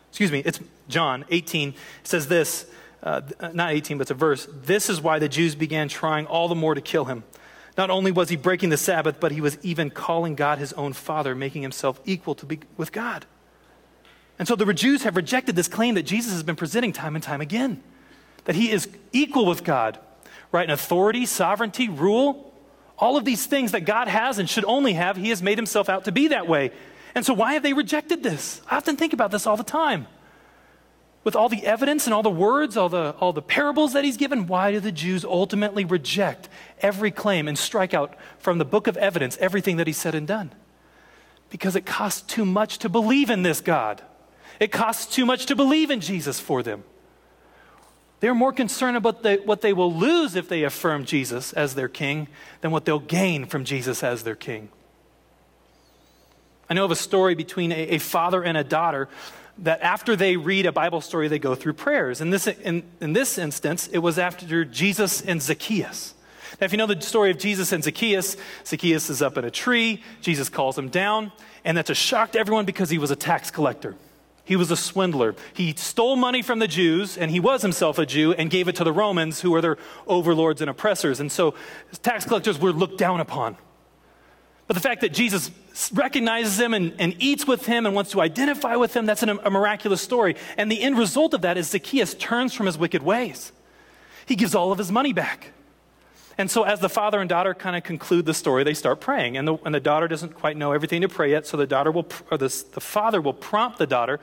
excuse 0.08 0.32
me, 0.32 0.42
it's 0.46 0.58
John 0.88 1.26
18. 1.28 1.68
It 1.68 1.74
says 2.04 2.28
this, 2.28 2.64
uh, 3.02 3.20
uh, 3.38 3.50
not 3.52 3.72
18, 3.72 3.98
but 3.98 4.02
it's 4.02 4.10
a 4.10 4.14
verse. 4.14 4.48
This 4.50 4.88
is 4.88 5.02
why 5.02 5.18
the 5.18 5.28
Jews 5.28 5.54
began 5.54 5.88
trying 5.88 6.24
all 6.26 6.48
the 6.48 6.54
more 6.54 6.74
to 6.74 6.80
kill 6.80 7.04
him. 7.04 7.24
Not 7.76 7.90
only 7.90 8.10
was 8.10 8.30
he 8.30 8.36
breaking 8.36 8.70
the 8.70 8.78
Sabbath, 8.78 9.20
but 9.20 9.30
he 9.30 9.42
was 9.42 9.58
even 9.62 9.90
calling 9.90 10.34
God 10.34 10.58
his 10.58 10.72
own 10.72 10.94
Father, 10.94 11.34
making 11.34 11.60
himself 11.60 12.00
equal 12.06 12.34
to 12.36 12.46
be 12.46 12.60
with 12.78 12.90
God. 12.90 13.26
And 14.38 14.46
so 14.46 14.54
the 14.54 14.72
Jews 14.72 15.02
have 15.02 15.16
rejected 15.16 15.56
this 15.56 15.68
claim 15.68 15.94
that 15.94 16.04
Jesus 16.04 16.32
has 16.32 16.42
been 16.42 16.56
presenting 16.56 16.92
time 16.92 17.14
and 17.14 17.22
time 17.22 17.40
again 17.40 17.82
that 18.44 18.56
he 18.56 18.70
is 18.70 18.88
equal 19.12 19.44
with 19.44 19.62
God, 19.62 19.98
right? 20.52 20.64
In 20.64 20.70
authority, 20.70 21.26
sovereignty, 21.26 21.88
rule, 21.90 22.48
all 22.98 23.16
of 23.16 23.24
these 23.24 23.46
things 23.46 23.72
that 23.72 23.82
God 23.82 24.08
has 24.08 24.38
and 24.38 24.48
should 24.48 24.64
only 24.64 24.94
have, 24.94 25.16
He 25.16 25.28
has 25.30 25.42
made 25.42 25.58
Himself 25.58 25.88
out 25.88 26.04
to 26.06 26.12
be 26.12 26.28
that 26.28 26.48
way. 26.48 26.72
And 27.14 27.24
so, 27.24 27.32
why 27.32 27.54
have 27.54 27.62
they 27.62 27.72
rejected 27.72 28.22
this? 28.22 28.60
I 28.68 28.76
often 28.76 28.96
think 28.96 29.12
about 29.12 29.30
this 29.30 29.46
all 29.46 29.56
the 29.56 29.62
time. 29.62 30.06
With 31.24 31.36
all 31.36 31.48
the 31.48 31.64
evidence 31.66 32.06
and 32.06 32.14
all 32.14 32.22
the 32.22 32.30
words, 32.30 32.76
all 32.76 32.88
the, 32.88 33.14
all 33.20 33.32
the 33.32 33.42
parables 33.42 33.92
that 33.92 34.04
He's 34.04 34.16
given, 34.16 34.46
why 34.46 34.72
do 34.72 34.80
the 34.80 34.92
Jews 34.92 35.24
ultimately 35.24 35.84
reject 35.84 36.48
every 36.80 37.10
claim 37.10 37.48
and 37.48 37.58
strike 37.58 37.94
out 37.94 38.16
from 38.38 38.58
the 38.58 38.64
book 38.64 38.86
of 38.86 38.96
evidence 38.96 39.36
everything 39.38 39.76
that 39.76 39.86
He 39.86 39.92
said 39.92 40.14
and 40.14 40.26
done? 40.26 40.52
Because 41.50 41.76
it 41.76 41.86
costs 41.86 42.22
too 42.22 42.44
much 42.44 42.78
to 42.78 42.88
believe 42.88 43.30
in 43.30 43.42
this 43.42 43.60
God. 43.60 44.02
It 44.60 44.72
costs 44.72 45.14
too 45.14 45.24
much 45.24 45.46
to 45.46 45.56
believe 45.56 45.90
in 45.90 46.00
Jesus 46.00 46.40
for 46.40 46.62
them. 46.62 46.84
They're 48.20 48.34
more 48.34 48.52
concerned 48.52 48.96
about 48.96 49.22
the, 49.22 49.40
what 49.44 49.60
they 49.60 49.72
will 49.72 49.94
lose 49.94 50.34
if 50.34 50.48
they 50.48 50.64
affirm 50.64 51.04
Jesus 51.04 51.52
as 51.52 51.74
their 51.74 51.88
king 51.88 52.26
than 52.60 52.72
what 52.72 52.84
they'll 52.84 52.98
gain 52.98 53.46
from 53.46 53.64
Jesus 53.64 54.02
as 54.02 54.24
their 54.24 54.34
king. 54.34 54.70
I 56.68 56.74
know 56.74 56.84
of 56.84 56.90
a 56.90 56.96
story 56.96 57.34
between 57.34 57.70
a, 57.70 57.76
a 57.76 57.98
father 57.98 58.42
and 58.42 58.56
a 58.56 58.64
daughter 58.64 59.08
that 59.58 59.80
after 59.82 60.16
they 60.16 60.36
read 60.36 60.66
a 60.66 60.72
Bible 60.72 61.00
story, 61.00 61.28
they 61.28 61.38
go 61.38 61.54
through 61.54 61.74
prayers. 61.74 62.20
In 62.20 62.30
this, 62.30 62.46
in, 62.46 62.82
in 63.00 63.12
this 63.12 63.38
instance, 63.38 63.88
it 63.88 63.98
was 63.98 64.18
after 64.18 64.64
Jesus 64.64 65.22
and 65.22 65.40
Zacchaeus. 65.40 66.14
Now, 66.60 66.64
if 66.64 66.72
you 66.72 66.78
know 66.78 66.86
the 66.86 67.00
story 67.00 67.30
of 67.30 67.38
Jesus 67.38 67.72
and 67.72 67.84
Zacchaeus, 67.84 68.36
Zacchaeus 68.64 69.10
is 69.10 69.22
up 69.22 69.38
in 69.38 69.44
a 69.44 69.50
tree, 69.50 70.02
Jesus 70.20 70.48
calls 70.48 70.76
him 70.76 70.88
down, 70.88 71.30
and 71.64 71.76
that's 71.76 71.90
a 71.90 71.94
shock 71.94 72.32
to 72.32 72.38
everyone 72.38 72.64
because 72.64 72.90
he 72.90 72.98
was 72.98 73.10
a 73.10 73.16
tax 73.16 73.50
collector. 73.50 73.96
He 74.48 74.56
was 74.56 74.70
a 74.70 74.76
swindler. 74.78 75.36
He 75.52 75.74
stole 75.74 76.16
money 76.16 76.40
from 76.40 76.58
the 76.58 76.66
Jews, 76.66 77.18
and 77.18 77.30
he 77.30 77.38
was 77.38 77.60
himself 77.60 77.98
a 77.98 78.06
Jew, 78.06 78.32
and 78.32 78.48
gave 78.48 78.66
it 78.66 78.76
to 78.76 78.84
the 78.84 78.94
Romans, 78.94 79.42
who 79.42 79.50
were 79.50 79.60
their 79.60 79.76
overlords 80.06 80.62
and 80.62 80.70
oppressors. 80.70 81.20
And 81.20 81.30
so 81.30 81.52
tax 82.00 82.24
collectors 82.24 82.58
were 82.58 82.72
looked 82.72 82.96
down 82.96 83.20
upon. 83.20 83.58
But 84.66 84.72
the 84.72 84.80
fact 84.80 85.02
that 85.02 85.12
Jesus 85.12 85.50
recognizes 85.92 86.58
him 86.58 86.72
and, 86.72 86.94
and 86.98 87.14
eats 87.18 87.46
with 87.46 87.66
him 87.66 87.84
and 87.84 87.94
wants 87.94 88.12
to 88.12 88.22
identify 88.22 88.76
with 88.76 88.96
him, 88.96 89.04
that's 89.04 89.22
an, 89.22 89.38
a 89.44 89.50
miraculous 89.50 90.00
story. 90.00 90.34
And 90.56 90.72
the 90.72 90.80
end 90.80 90.96
result 90.96 91.34
of 91.34 91.42
that 91.42 91.58
is 91.58 91.68
Zacchaeus 91.68 92.14
turns 92.14 92.54
from 92.54 92.64
his 92.64 92.78
wicked 92.78 93.02
ways. 93.02 93.52
He 94.24 94.34
gives 94.34 94.54
all 94.54 94.72
of 94.72 94.78
his 94.78 94.90
money 94.90 95.12
back. 95.12 95.52
And 96.38 96.48
so, 96.48 96.62
as 96.62 96.78
the 96.78 96.88
father 96.88 97.20
and 97.20 97.28
daughter 97.28 97.52
kind 97.52 97.74
of 97.74 97.82
conclude 97.82 98.24
the 98.24 98.32
story, 98.32 98.62
they 98.62 98.72
start 98.72 99.00
praying. 99.00 99.36
And 99.36 99.46
the, 99.46 99.56
and 99.64 99.74
the 99.74 99.80
daughter 99.80 100.06
doesn't 100.06 100.34
quite 100.34 100.56
know 100.56 100.70
everything 100.70 101.02
to 101.02 101.08
pray 101.08 101.32
yet, 101.32 101.46
so 101.48 101.56
the 101.56 101.66
daughter 101.66 101.90
will, 101.90 102.06
or 102.30 102.38
the, 102.38 102.64
the 102.72 102.80
father 102.80 103.20
will 103.20 103.34
prompt 103.34 103.78
the 103.78 103.88
daughter 103.88 104.20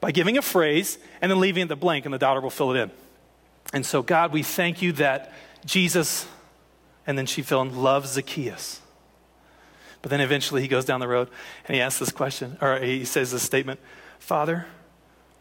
by 0.00 0.10
giving 0.12 0.38
a 0.38 0.42
phrase 0.42 0.98
and 1.20 1.30
then 1.30 1.38
leaving 1.38 1.64
it 1.64 1.68
the 1.68 1.76
blank, 1.76 2.06
and 2.06 2.14
the 2.14 2.18
daughter 2.18 2.40
will 2.40 2.50
fill 2.50 2.74
it 2.74 2.80
in. 2.80 2.90
And 3.74 3.84
so, 3.84 4.02
God, 4.02 4.32
we 4.32 4.42
thank 4.42 4.80
you 4.80 4.92
that 4.92 5.32
Jesus, 5.66 6.26
and 7.06 7.18
then 7.18 7.26
she 7.26 7.42
fill 7.42 7.60
in, 7.60 7.76
loves 7.76 8.12
Zacchaeus. 8.12 8.80
But 10.00 10.10
then 10.10 10.20
eventually 10.20 10.62
he 10.62 10.68
goes 10.68 10.84
down 10.84 10.98
the 10.98 11.06
road 11.06 11.28
and 11.68 11.76
he 11.76 11.80
asks 11.80 12.00
this 12.00 12.10
question, 12.10 12.58
or 12.60 12.78
he 12.80 13.04
says 13.04 13.30
this 13.30 13.42
statement 13.42 13.78
Father, 14.18 14.66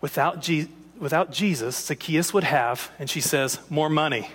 without, 0.02 0.42
Je- 0.42 0.70
without 1.00 1.32
Jesus, 1.32 1.78
Zacchaeus 1.78 2.34
would 2.34 2.44
have, 2.44 2.92
and 3.00 3.10
she 3.10 3.22
says, 3.22 3.60
more 3.70 3.90
money. 3.90 4.30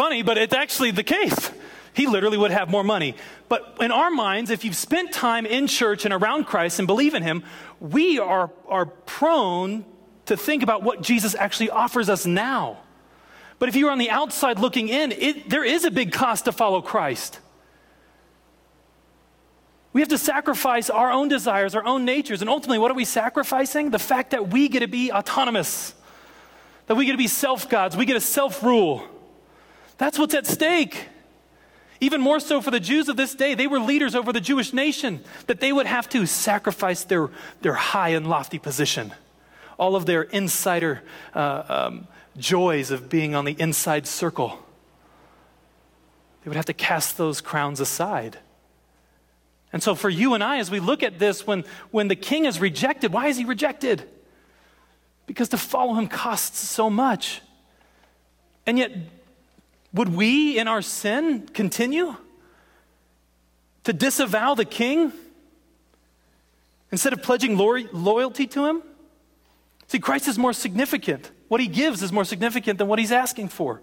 Funny, 0.00 0.22
but 0.22 0.38
it's 0.38 0.54
actually 0.54 0.92
the 0.92 1.02
case. 1.02 1.50
He 1.92 2.06
literally 2.06 2.38
would 2.38 2.52
have 2.52 2.70
more 2.70 2.82
money. 2.82 3.16
But 3.50 3.76
in 3.82 3.92
our 3.92 4.10
minds, 4.10 4.48
if 4.48 4.64
you've 4.64 4.74
spent 4.74 5.12
time 5.12 5.44
in 5.44 5.66
church 5.66 6.06
and 6.06 6.14
around 6.14 6.44
Christ 6.44 6.78
and 6.78 6.88
believe 6.88 7.12
in 7.12 7.22
Him, 7.22 7.44
we 7.80 8.18
are, 8.18 8.50
are 8.66 8.86
prone 8.86 9.84
to 10.24 10.38
think 10.38 10.62
about 10.62 10.82
what 10.82 11.02
Jesus 11.02 11.34
actually 11.34 11.68
offers 11.68 12.08
us 12.08 12.24
now. 12.24 12.78
But 13.58 13.68
if 13.68 13.76
you're 13.76 13.90
on 13.90 13.98
the 13.98 14.08
outside 14.08 14.58
looking 14.58 14.88
in, 14.88 15.12
it, 15.12 15.50
there 15.50 15.64
is 15.64 15.84
a 15.84 15.90
big 15.90 16.12
cost 16.12 16.46
to 16.46 16.52
follow 16.52 16.80
Christ. 16.80 17.38
We 19.92 20.00
have 20.00 20.08
to 20.08 20.18
sacrifice 20.18 20.88
our 20.88 21.12
own 21.12 21.28
desires, 21.28 21.74
our 21.74 21.84
own 21.84 22.06
natures. 22.06 22.40
And 22.40 22.48
ultimately, 22.48 22.78
what 22.78 22.90
are 22.90 22.94
we 22.94 23.04
sacrificing? 23.04 23.90
The 23.90 23.98
fact 23.98 24.30
that 24.30 24.48
we 24.48 24.70
get 24.70 24.80
to 24.80 24.88
be 24.88 25.12
autonomous, 25.12 25.92
that 26.86 26.94
we 26.94 27.04
get 27.04 27.12
to 27.12 27.18
be 27.18 27.28
self 27.28 27.68
gods, 27.68 27.98
we 27.98 28.06
get 28.06 28.14
to 28.14 28.20
self 28.22 28.62
rule. 28.62 29.06
That's 30.00 30.18
what's 30.18 30.34
at 30.34 30.46
stake. 30.46 31.08
Even 32.00 32.22
more 32.22 32.40
so 32.40 32.62
for 32.62 32.70
the 32.70 32.80
Jews 32.80 33.10
of 33.10 33.18
this 33.18 33.34
day, 33.34 33.54
they 33.54 33.66
were 33.66 33.78
leaders 33.78 34.14
over 34.14 34.32
the 34.32 34.40
Jewish 34.40 34.72
nation, 34.72 35.22
that 35.46 35.60
they 35.60 35.72
would 35.72 35.84
have 35.84 36.08
to 36.08 36.24
sacrifice 36.24 37.04
their, 37.04 37.28
their 37.60 37.74
high 37.74 38.08
and 38.08 38.26
lofty 38.26 38.58
position, 38.58 39.12
all 39.78 39.94
of 39.94 40.06
their 40.06 40.22
insider 40.22 41.02
uh, 41.34 41.62
um, 41.68 42.08
joys 42.38 42.90
of 42.90 43.10
being 43.10 43.34
on 43.34 43.44
the 43.44 43.54
inside 43.58 44.06
circle. 44.06 44.58
They 46.42 46.48
would 46.48 46.56
have 46.56 46.64
to 46.66 46.72
cast 46.72 47.18
those 47.18 47.42
crowns 47.42 47.80
aside. 47.80 48.38
And 49.70 49.82
so, 49.82 49.94
for 49.94 50.08
you 50.08 50.32
and 50.32 50.42
I, 50.42 50.58
as 50.58 50.70
we 50.70 50.80
look 50.80 51.02
at 51.02 51.18
this, 51.18 51.46
when, 51.46 51.64
when 51.90 52.08
the 52.08 52.16
king 52.16 52.46
is 52.46 52.58
rejected, 52.58 53.12
why 53.12 53.26
is 53.26 53.36
he 53.36 53.44
rejected? 53.44 54.08
because 55.30 55.50
to 55.50 55.56
follow 55.56 55.94
him 55.94 56.08
costs 56.08 56.58
so 56.58 56.90
much. 56.90 57.40
And 58.66 58.76
yet, 58.76 58.90
would 59.92 60.14
we 60.14 60.58
in 60.58 60.68
our 60.68 60.82
sin 60.82 61.48
continue 61.48 62.16
to 63.84 63.92
disavow 63.92 64.54
the 64.54 64.64
king 64.64 65.12
instead 66.92 67.12
of 67.12 67.22
pledging 67.22 67.56
loyalty 67.56 68.46
to 68.48 68.66
him? 68.66 68.82
See, 69.88 69.98
Christ 69.98 70.28
is 70.28 70.38
more 70.38 70.52
significant. 70.52 71.30
What 71.48 71.60
he 71.60 71.66
gives 71.66 72.02
is 72.02 72.12
more 72.12 72.24
significant 72.24 72.78
than 72.78 72.86
what 72.86 73.00
he's 73.00 73.10
asking 73.10 73.48
for. 73.48 73.80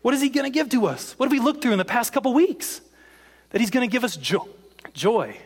What 0.00 0.14
is 0.14 0.22
he 0.22 0.30
going 0.30 0.50
to 0.50 0.54
give 0.54 0.70
to 0.70 0.86
us? 0.86 1.12
What 1.18 1.26
have 1.26 1.32
we 1.32 1.40
looked 1.40 1.60
through 1.60 1.72
in 1.72 1.78
the 1.78 1.84
past 1.84 2.12
couple 2.12 2.32
weeks? 2.32 2.80
That 3.50 3.60
he's 3.60 3.70
going 3.70 3.86
to 3.86 3.92
give 3.92 4.04
us 4.04 4.16
jo- 4.16 4.48
joy, 4.94 5.36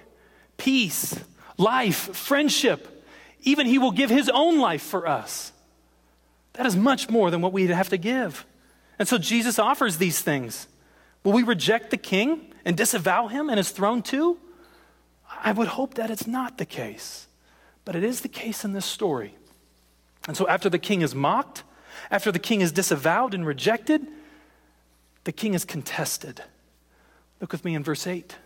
peace, 0.59 1.19
life, 1.59 2.15
friendship. 2.15 3.05
Even 3.43 3.67
he 3.67 3.79
will 3.79 3.91
give 3.91 4.11
his 4.11 4.29
own 4.29 4.61
life 4.61 4.83
for 4.83 5.09
us. 5.09 5.53
That 6.53 6.67
is 6.67 6.77
much 6.77 7.09
more 7.09 7.31
than 7.31 7.41
what 7.41 7.53
we 7.53 7.67
have 7.67 7.89
to 7.89 7.97
give. 7.97 8.45
And 9.01 9.09
so 9.09 9.17
Jesus 9.17 9.59
offers 9.59 9.97
these 9.97 10.21
things. 10.21 10.69
Will 11.25 11.33
we 11.33 11.43
reject 11.43 11.91
the 11.91 11.97
king 11.97 12.53
and 12.67 12.77
disavow 12.77 13.29
him 13.29 13.49
and 13.49 13.57
his 13.57 13.71
throne 13.71 14.03
too? 14.03 14.39
I 15.43 15.53
would 15.53 15.69
hope 15.69 15.95
that 15.95 16.11
it's 16.11 16.27
not 16.27 16.59
the 16.59 16.67
case. 16.67 17.27
But 17.87 17.97
it 17.97 18.05
is 18.05 18.21
the 18.21 18.29
case 18.29 18.63
in 18.63 18.75
this 18.75 18.85
story. 18.85 19.35
And 20.29 20.37
so 20.37 20.47
after 20.47 20.69
the 20.69 20.79
king 20.79 21.01
is 21.01 21.15
mocked, 21.15 21.65
after 22.11 22.31
the 22.31 22.39
king 22.39 22.61
is 22.61 22.73
disavowed 22.73 23.33
and 23.33 23.47
rejected, 23.47 24.07
the 25.25 25.33
king 25.33 25.55
is 25.55 25.65
contested. 25.65 26.43
Look 27.41 27.53
with 27.53 27.65
me 27.65 27.75
in 27.75 27.83
verse 27.83 28.07
8. 28.07 28.37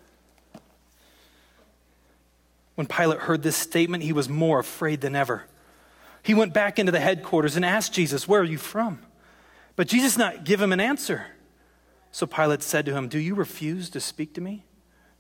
When 2.77 2.87
Pilate 2.87 3.21
heard 3.21 3.43
this 3.43 3.57
statement, 3.57 4.05
he 4.05 4.13
was 4.13 4.29
more 4.29 4.61
afraid 4.61 5.01
than 5.01 5.17
ever. 5.17 5.47
He 6.23 6.33
went 6.33 6.55
back 6.55 6.79
into 6.79 6.93
the 6.93 7.01
headquarters 7.01 7.57
and 7.57 7.65
asked 7.65 7.93
Jesus, 7.93 8.29
Where 8.29 8.41
are 8.41 8.45
you 8.45 8.59
from? 8.59 9.01
But 9.77 9.89
Jesus 9.89 10.17
not 10.17 10.45
give 10.45 10.61
him 10.61 10.73
an 10.73 10.81
answer. 10.81 11.27
So 12.13 12.27
Pilate 12.27 12.63
said 12.63 12.87
to 12.87 12.93
him, 12.95 13.09
Do 13.09 13.19
you 13.19 13.35
refuse 13.35 13.91
to 13.91 14.01
speak 14.01 14.35
to 14.35 14.41
me? 14.41 14.65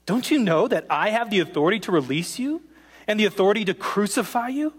Don't 0.06 0.30
you 0.30 0.38
know 0.38 0.68
that 0.68 0.86
I 0.90 1.10
have 1.10 1.30
the 1.30 1.40
authority 1.40 1.80
to 1.80 1.92
release 1.92 2.38
you 2.38 2.62
and 3.06 3.18
the 3.18 3.24
authority 3.24 3.64
to 3.64 3.74
crucify 3.74 4.48
you? 4.48 4.74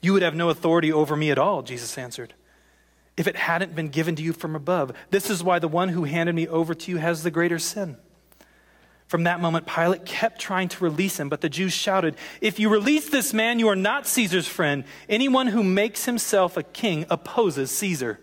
You 0.00 0.12
would 0.12 0.22
have 0.22 0.34
no 0.34 0.50
authority 0.50 0.92
over 0.92 1.16
me 1.16 1.30
at 1.30 1.38
all, 1.38 1.62
Jesus 1.62 1.96
answered 1.96 2.34
if 3.16 3.26
it 3.26 3.36
hadn't 3.36 3.74
been 3.74 3.88
given 3.88 4.16
to 4.16 4.22
you 4.22 4.32
from 4.32 4.56
above. 4.56 4.92
This 5.10 5.30
is 5.30 5.42
why 5.42 5.58
the 5.58 5.68
one 5.68 5.90
who 5.90 6.04
handed 6.04 6.34
me 6.34 6.48
over 6.48 6.74
to 6.74 6.90
you 6.90 6.96
has 6.98 7.22
the 7.22 7.30
greater 7.30 7.58
sin. 7.58 7.96
From 9.06 9.24
that 9.24 9.40
moment, 9.40 9.66
Pilate 9.66 10.04
kept 10.04 10.40
trying 10.40 10.68
to 10.68 10.84
release 10.84 11.20
him, 11.20 11.28
but 11.28 11.40
the 11.40 11.48
Jews 11.48 11.72
shouted, 11.72 12.16
If 12.40 12.58
you 12.58 12.68
release 12.68 13.10
this 13.10 13.32
man, 13.32 13.58
you 13.58 13.68
are 13.68 13.76
not 13.76 14.06
Caesar's 14.06 14.48
friend. 14.48 14.84
Anyone 15.08 15.48
who 15.48 15.62
makes 15.62 16.06
himself 16.06 16.56
a 16.56 16.62
king 16.62 17.04
opposes 17.10 17.70
Caesar. 17.70 18.18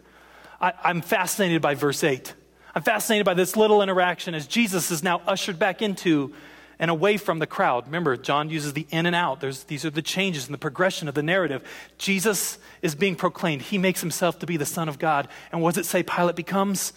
I, 0.62 0.92
am 0.92 1.02
fascinated 1.02 1.62
by 1.62 1.76
verse 1.76 2.04
8. 2.04 2.34
I'm 2.76 2.84
fascinated 2.84 3.26
by 3.26 3.34
this 3.34 3.58
little 3.58 3.82
interaction 3.82 4.36
as 4.36 4.48
Jesus 4.48 4.92
is 4.92 5.04
now 5.04 5.22
ushered 5.28 5.60
back 5.60 5.82
into 5.82 6.34
and 6.80 6.90
away 6.90 7.18
from 7.18 7.40
the 7.40 7.48
crowd. 7.48 7.86
Remember, 7.88 8.16
John 8.16 8.50
uses 8.50 8.74
the 8.74 8.88
in 8.90 9.06
and 9.06 9.16
out. 9.16 9.40
There's, 9.40 9.66
these 9.66 9.86
are 9.86 9.90
the 9.90 10.02
changes 10.02 10.48
in 10.48 10.52
the 10.52 10.58
progression 10.58 11.08
of 11.08 11.14
the 11.14 11.24
narrative. 11.24 11.64
Jesus 11.98 12.58
is 12.82 12.96
being 12.96 13.16
proclaimed. 13.16 13.64
He 13.64 13.78
makes 13.78 14.02
himself 14.02 14.40
to 14.40 14.46
be 14.46 14.58
the 14.58 14.66
Son 14.66 14.88
of 14.88 14.98
God. 14.98 15.28
And 15.52 15.62
what 15.62 15.76
does 15.76 15.86
it 15.86 15.90
say? 15.90 16.02
Pilate 16.02 16.36
becomes 16.36 16.94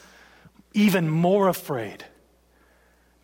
even 0.72 1.10
more 1.10 1.48
afraid. 1.48 2.04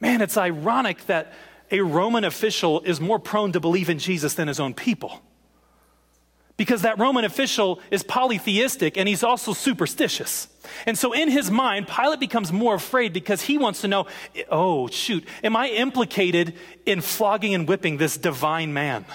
Man, 0.00 0.20
it's 0.20 0.36
ironic 0.36 1.06
that 1.06 1.32
a 1.70 1.80
Roman 1.80 2.24
official 2.24 2.80
is 2.82 3.00
more 3.00 3.18
prone 3.18 3.52
to 3.52 3.60
believe 3.60 3.88
in 3.88 3.98
Jesus 3.98 4.34
than 4.34 4.48
his 4.48 4.58
own 4.58 4.74
people. 4.74 5.22
Because 6.60 6.82
that 6.82 6.98
Roman 6.98 7.24
official 7.24 7.80
is 7.90 8.02
polytheistic 8.02 8.98
and 8.98 9.08
he's 9.08 9.24
also 9.24 9.54
superstitious. 9.54 10.46
And 10.84 10.98
so 10.98 11.14
in 11.14 11.30
his 11.30 11.50
mind, 11.50 11.88
Pilate 11.88 12.20
becomes 12.20 12.52
more 12.52 12.74
afraid 12.74 13.14
because 13.14 13.40
he 13.40 13.56
wants 13.56 13.80
to 13.80 13.88
know 13.88 14.06
oh, 14.50 14.86
shoot, 14.88 15.26
am 15.42 15.56
I 15.56 15.70
implicated 15.70 16.52
in 16.84 17.00
flogging 17.00 17.54
and 17.54 17.66
whipping 17.66 17.96
this 17.96 18.18
divine 18.18 18.74
man 18.74 19.06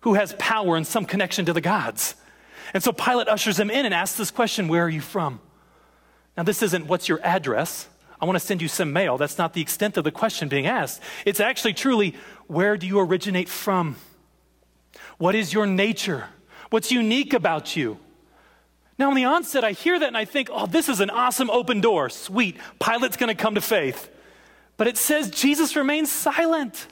who 0.00 0.14
has 0.14 0.34
power 0.36 0.74
and 0.74 0.84
some 0.84 1.04
connection 1.04 1.44
to 1.44 1.52
the 1.52 1.60
gods? 1.60 2.16
And 2.74 2.82
so 2.82 2.90
Pilate 2.90 3.28
ushers 3.28 3.60
him 3.60 3.70
in 3.70 3.86
and 3.86 3.94
asks 3.94 4.18
this 4.18 4.32
question 4.32 4.66
Where 4.66 4.84
are 4.84 4.90
you 4.90 5.00
from? 5.00 5.38
Now, 6.36 6.42
this 6.42 6.60
isn't 6.60 6.88
what's 6.88 7.08
your 7.08 7.20
address? 7.22 7.86
I 8.20 8.24
want 8.24 8.34
to 8.34 8.44
send 8.44 8.60
you 8.60 8.66
some 8.66 8.92
mail. 8.92 9.16
That's 9.16 9.38
not 9.38 9.52
the 9.52 9.60
extent 9.60 9.96
of 9.96 10.02
the 10.02 10.10
question 10.10 10.48
being 10.48 10.66
asked. 10.66 11.02
It's 11.24 11.38
actually 11.38 11.74
truly, 11.74 12.16
Where 12.48 12.76
do 12.76 12.88
you 12.88 12.98
originate 12.98 13.48
from? 13.48 13.94
What 15.18 15.34
is 15.34 15.52
your 15.52 15.66
nature? 15.66 16.28
What's 16.70 16.90
unique 16.90 17.34
about 17.34 17.76
you? 17.76 17.98
Now, 18.98 19.08
on 19.08 19.14
the 19.14 19.24
onset, 19.24 19.64
I 19.64 19.72
hear 19.72 19.98
that 19.98 20.06
and 20.06 20.16
I 20.16 20.24
think, 20.24 20.48
oh, 20.52 20.66
this 20.66 20.88
is 20.88 21.00
an 21.00 21.10
awesome 21.10 21.50
open 21.50 21.80
door. 21.80 22.08
Sweet. 22.08 22.56
Pilate's 22.78 23.16
going 23.16 23.34
to 23.34 23.34
come 23.34 23.54
to 23.54 23.60
faith. 23.60 24.08
But 24.76 24.86
it 24.86 24.96
says 24.96 25.30
Jesus 25.30 25.76
remains 25.76 26.10
silent. 26.10 26.86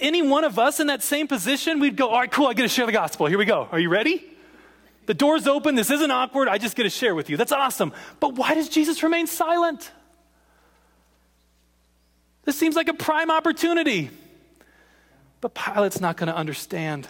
Any 0.00 0.22
one 0.22 0.44
of 0.44 0.58
us 0.58 0.80
in 0.80 0.86
that 0.86 1.02
same 1.02 1.28
position, 1.28 1.78
we'd 1.78 1.96
go, 1.96 2.08
all 2.08 2.20
right, 2.20 2.30
cool, 2.30 2.46
I 2.46 2.54
get 2.54 2.62
to 2.62 2.68
share 2.68 2.86
the 2.86 2.92
gospel. 2.92 3.26
Here 3.26 3.38
we 3.38 3.44
go. 3.44 3.68
Are 3.70 3.78
you 3.78 3.90
ready? 3.90 4.24
The 5.06 5.14
door's 5.14 5.46
open. 5.46 5.74
This 5.74 5.90
isn't 5.90 6.10
awkward. 6.10 6.48
I 6.48 6.58
just 6.58 6.76
get 6.76 6.84
to 6.84 6.90
share 6.90 7.14
with 7.14 7.30
you. 7.30 7.36
That's 7.36 7.52
awesome. 7.52 7.92
But 8.20 8.34
why 8.34 8.54
does 8.54 8.68
Jesus 8.68 9.02
remain 9.02 9.26
silent? 9.26 9.90
This 12.44 12.58
seems 12.58 12.76
like 12.76 12.88
a 12.88 12.94
prime 12.94 13.30
opportunity. 13.30 14.10
But 15.40 15.54
Pilate's 15.54 16.00
not 16.00 16.16
going 16.16 16.28
to 16.28 16.36
understand. 16.36 17.08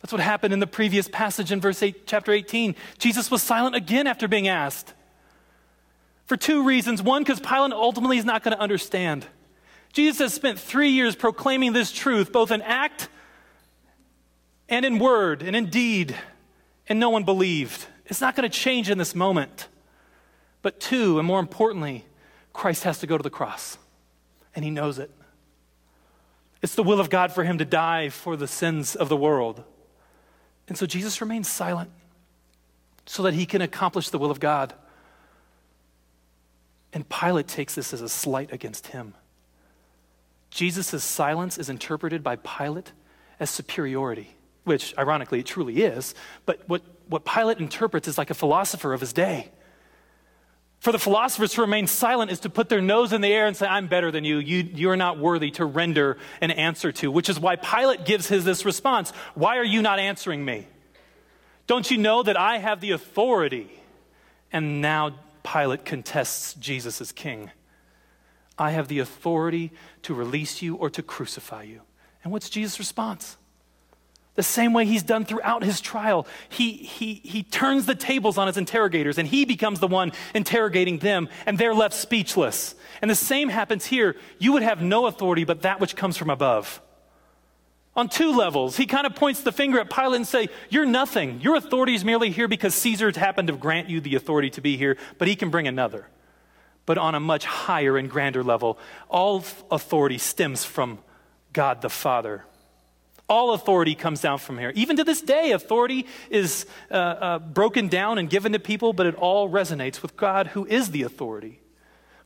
That's 0.00 0.12
what 0.12 0.20
happened 0.20 0.52
in 0.52 0.60
the 0.60 0.66
previous 0.66 1.08
passage 1.08 1.52
in 1.52 1.60
verse 1.60 1.82
8, 1.82 2.06
chapter 2.06 2.32
18. 2.32 2.74
Jesus 2.98 3.30
was 3.30 3.42
silent 3.42 3.76
again 3.76 4.06
after 4.06 4.26
being 4.26 4.48
asked. 4.48 4.94
For 6.26 6.36
two 6.36 6.64
reasons. 6.64 7.02
One, 7.02 7.22
because 7.22 7.40
Pilate 7.40 7.72
ultimately 7.72 8.18
is 8.18 8.24
not 8.24 8.42
going 8.42 8.56
to 8.56 8.60
understand. 8.60 9.26
Jesus 9.92 10.18
has 10.18 10.34
spent 10.34 10.58
three 10.58 10.90
years 10.90 11.14
proclaiming 11.14 11.72
this 11.72 11.92
truth, 11.92 12.32
both 12.32 12.50
in 12.50 12.62
act 12.62 13.08
and 14.68 14.84
in 14.84 14.98
word 14.98 15.42
and 15.42 15.54
in 15.54 15.66
deed, 15.66 16.16
and 16.88 16.98
no 16.98 17.10
one 17.10 17.24
believed. 17.24 17.86
It's 18.06 18.20
not 18.20 18.34
going 18.34 18.48
to 18.48 18.56
change 18.56 18.90
in 18.90 18.98
this 18.98 19.14
moment. 19.14 19.68
But 20.62 20.80
two, 20.80 21.18
and 21.18 21.26
more 21.26 21.40
importantly, 21.40 22.06
Christ 22.52 22.84
has 22.84 23.00
to 23.00 23.06
go 23.06 23.16
to 23.16 23.22
the 23.22 23.30
cross, 23.30 23.78
and 24.54 24.64
he 24.64 24.70
knows 24.70 24.98
it. 24.98 25.10
It's 26.62 26.76
the 26.76 26.82
will 26.82 27.00
of 27.00 27.10
God 27.10 27.32
for 27.32 27.42
him 27.44 27.58
to 27.58 27.64
die 27.64 28.08
for 28.08 28.36
the 28.36 28.46
sins 28.46 28.94
of 28.94 29.08
the 29.08 29.16
world. 29.16 29.64
And 30.68 30.78
so 30.78 30.86
Jesus 30.86 31.20
remains 31.20 31.50
silent 31.50 31.90
so 33.04 33.24
that 33.24 33.34
he 33.34 33.46
can 33.46 33.60
accomplish 33.60 34.10
the 34.10 34.18
will 34.18 34.30
of 34.30 34.38
God. 34.38 34.72
And 36.92 37.08
Pilate 37.08 37.48
takes 37.48 37.74
this 37.74 37.92
as 37.92 38.00
a 38.00 38.08
slight 38.08 38.52
against 38.52 38.88
him. 38.88 39.14
Jesus' 40.50 41.02
silence 41.02 41.58
is 41.58 41.68
interpreted 41.68 42.22
by 42.22 42.36
Pilate 42.36 42.92
as 43.40 43.50
superiority, 43.50 44.36
which 44.64 44.94
ironically 44.96 45.40
it 45.40 45.46
truly 45.46 45.82
is. 45.82 46.14
But 46.46 46.60
what, 46.68 46.82
what 47.08 47.24
Pilate 47.24 47.58
interprets 47.58 48.06
is 48.06 48.18
like 48.18 48.30
a 48.30 48.34
philosopher 48.34 48.92
of 48.92 49.00
his 49.00 49.12
day. 49.12 49.50
For 50.82 50.90
the 50.90 50.98
philosophers 50.98 51.52
to 51.52 51.60
remain 51.60 51.86
silent 51.86 52.32
is 52.32 52.40
to 52.40 52.50
put 52.50 52.68
their 52.68 52.80
nose 52.80 53.12
in 53.12 53.20
the 53.20 53.32
air 53.32 53.46
and 53.46 53.56
say, 53.56 53.68
I'm 53.68 53.86
better 53.86 54.10
than 54.10 54.24
you. 54.24 54.38
you. 54.38 54.64
You 54.64 54.90
are 54.90 54.96
not 54.96 55.16
worthy 55.16 55.52
to 55.52 55.64
render 55.64 56.18
an 56.40 56.50
answer 56.50 56.90
to, 56.90 57.08
which 57.08 57.28
is 57.28 57.38
why 57.38 57.54
Pilate 57.54 58.04
gives 58.04 58.26
his 58.26 58.44
this 58.44 58.64
response 58.64 59.12
Why 59.36 59.58
are 59.58 59.64
you 59.64 59.80
not 59.80 60.00
answering 60.00 60.44
me? 60.44 60.66
Don't 61.68 61.88
you 61.88 61.98
know 61.98 62.24
that 62.24 62.36
I 62.36 62.58
have 62.58 62.80
the 62.80 62.90
authority? 62.90 63.70
And 64.52 64.80
now 64.80 65.14
Pilate 65.44 65.84
contests 65.84 66.54
Jesus 66.54 67.00
as 67.00 67.12
king. 67.12 67.52
I 68.58 68.72
have 68.72 68.88
the 68.88 68.98
authority 68.98 69.70
to 70.02 70.14
release 70.14 70.62
you 70.62 70.74
or 70.74 70.90
to 70.90 71.02
crucify 71.02 71.62
you. 71.62 71.82
And 72.24 72.32
what's 72.32 72.50
Jesus' 72.50 72.80
response? 72.80 73.36
The 74.34 74.42
same 74.42 74.72
way 74.72 74.86
he's 74.86 75.02
done 75.02 75.26
throughout 75.26 75.62
his 75.62 75.80
trial. 75.80 76.26
He, 76.48 76.72
he, 76.72 77.20
he 77.22 77.42
turns 77.42 77.84
the 77.84 77.94
tables 77.94 78.38
on 78.38 78.46
his 78.46 78.56
interrogators 78.56 79.18
and 79.18 79.28
he 79.28 79.44
becomes 79.44 79.78
the 79.78 79.86
one 79.86 80.12
interrogating 80.34 80.98
them, 80.98 81.28
and 81.44 81.58
they're 81.58 81.74
left 81.74 81.94
speechless. 81.94 82.74
And 83.02 83.10
the 83.10 83.14
same 83.14 83.50
happens 83.50 83.84
here. 83.84 84.16
You 84.38 84.52
would 84.52 84.62
have 84.62 84.80
no 84.80 85.04
authority 85.06 85.44
but 85.44 85.62
that 85.62 85.80
which 85.80 85.96
comes 85.96 86.16
from 86.16 86.30
above. 86.30 86.80
On 87.94 88.08
two 88.08 88.32
levels, 88.34 88.78
he 88.78 88.86
kind 88.86 89.06
of 89.06 89.14
points 89.14 89.42
the 89.42 89.52
finger 89.52 89.78
at 89.78 89.90
Pilate 89.90 90.16
and 90.16 90.26
say, 90.26 90.48
"You're 90.70 90.86
nothing. 90.86 91.42
Your 91.42 91.56
authority 91.56 91.94
is 91.94 92.06
merely 92.06 92.30
here 92.30 92.48
because 92.48 92.74
Caesar 92.74 93.12
happened 93.14 93.48
to 93.48 93.54
grant 93.54 93.90
you 93.90 94.00
the 94.00 94.14
authority 94.14 94.48
to 94.50 94.62
be 94.62 94.78
here, 94.78 94.96
but 95.18 95.28
he 95.28 95.36
can 95.36 95.50
bring 95.50 95.68
another." 95.68 96.08
But 96.86 96.96
on 96.96 97.14
a 97.14 97.20
much 97.20 97.44
higher 97.44 97.98
and 97.98 98.08
grander 98.08 98.42
level, 98.42 98.78
all 99.10 99.44
authority 99.70 100.16
stems 100.16 100.64
from 100.64 101.00
God 101.52 101.82
the 101.82 101.90
Father. 101.90 102.46
All 103.32 103.54
authority 103.54 103.94
comes 103.94 104.20
down 104.20 104.36
from 104.36 104.58
here. 104.58 104.72
Even 104.74 104.98
to 104.98 105.04
this 105.04 105.22
day, 105.22 105.52
authority 105.52 106.04
is 106.28 106.66
uh, 106.90 106.94
uh, 106.94 107.38
broken 107.38 107.88
down 107.88 108.18
and 108.18 108.28
given 108.28 108.52
to 108.52 108.58
people, 108.58 108.92
but 108.92 109.06
it 109.06 109.14
all 109.14 109.48
resonates 109.48 110.02
with 110.02 110.18
God, 110.18 110.48
who 110.48 110.66
is 110.66 110.90
the 110.90 111.02
authority, 111.02 111.58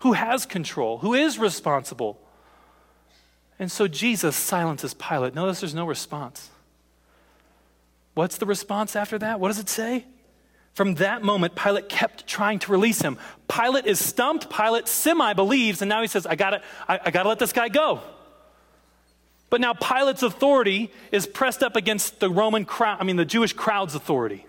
who 0.00 0.14
has 0.14 0.46
control, 0.46 0.98
who 0.98 1.14
is 1.14 1.38
responsible. 1.38 2.20
And 3.56 3.70
so 3.70 3.86
Jesus 3.86 4.34
silences 4.34 4.94
Pilate. 4.94 5.32
Notice 5.32 5.60
there's 5.60 5.76
no 5.76 5.86
response. 5.86 6.50
What's 8.14 8.38
the 8.38 8.46
response 8.46 8.96
after 8.96 9.16
that? 9.16 9.38
What 9.38 9.46
does 9.46 9.60
it 9.60 9.68
say? 9.68 10.06
From 10.74 10.96
that 10.96 11.22
moment, 11.22 11.54
Pilate 11.54 11.88
kept 11.88 12.26
trying 12.26 12.58
to 12.58 12.72
release 12.72 13.00
him. 13.00 13.16
Pilate 13.46 13.86
is 13.86 14.04
stumped. 14.04 14.50
Pilate 14.50 14.88
semi 14.88 15.34
believes, 15.34 15.82
and 15.82 15.88
now 15.88 16.02
he 16.02 16.08
says, 16.08 16.26
I 16.26 16.34
gotta, 16.34 16.62
I, 16.88 16.98
I 17.04 17.10
gotta 17.12 17.28
let 17.28 17.38
this 17.38 17.52
guy 17.52 17.68
go. 17.68 18.00
But 19.48 19.60
now 19.60 19.74
Pilate's 19.74 20.22
authority 20.22 20.90
is 21.12 21.26
pressed 21.26 21.62
up 21.62 21.76
against 21.76 22.20
the 22.20 22.28
Roman 22.28 22.64
crowd, 22.64 22.98
I 23.00 23.04
mean, 23.04 23.16
the 23.16 23.24
Jewish 23.24 23.52
crowd's 23.52 23.94
authority. 23.94 24.44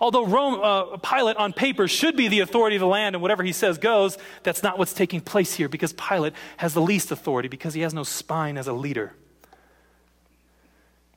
Although 0.00 0.26
Rome, 0.26 0.60
uh, 0.62 0.96
Pilate 0.98 1.36
on 1.36 1.52
paper 1.52 1.88
should 1.88 2.16
be 2.16 2.28
the 2.28 2.40
authority 2.40 2.76
of 2.76 2.80
the 2.80 2.86
land 2.86 3.16
and 3.16 3.22
whatever 3.22 3.42
he 3.42 3.52
says 3.52 3.78
goes, 3.78 4.16
that's 4.44 4.62
not 4.62 4.78
what's 4.78 4.92
taking 4.92 5.20
place 5.20 5.54
here 5.54 5.68
because 5.68 5.92
Pilate 5.92 6.34
has 6.58 6.72
the 6.74 6.80
least 6.80 7.10
authority 7.10 7.48
because 7.48 7.74
he 7.74 7.80
has 7.80 7.92
no 7.92 8.04
spine 8.04 8.56
as 8.56 8.68
a 8.68 8.72
leader. 8.72 9.12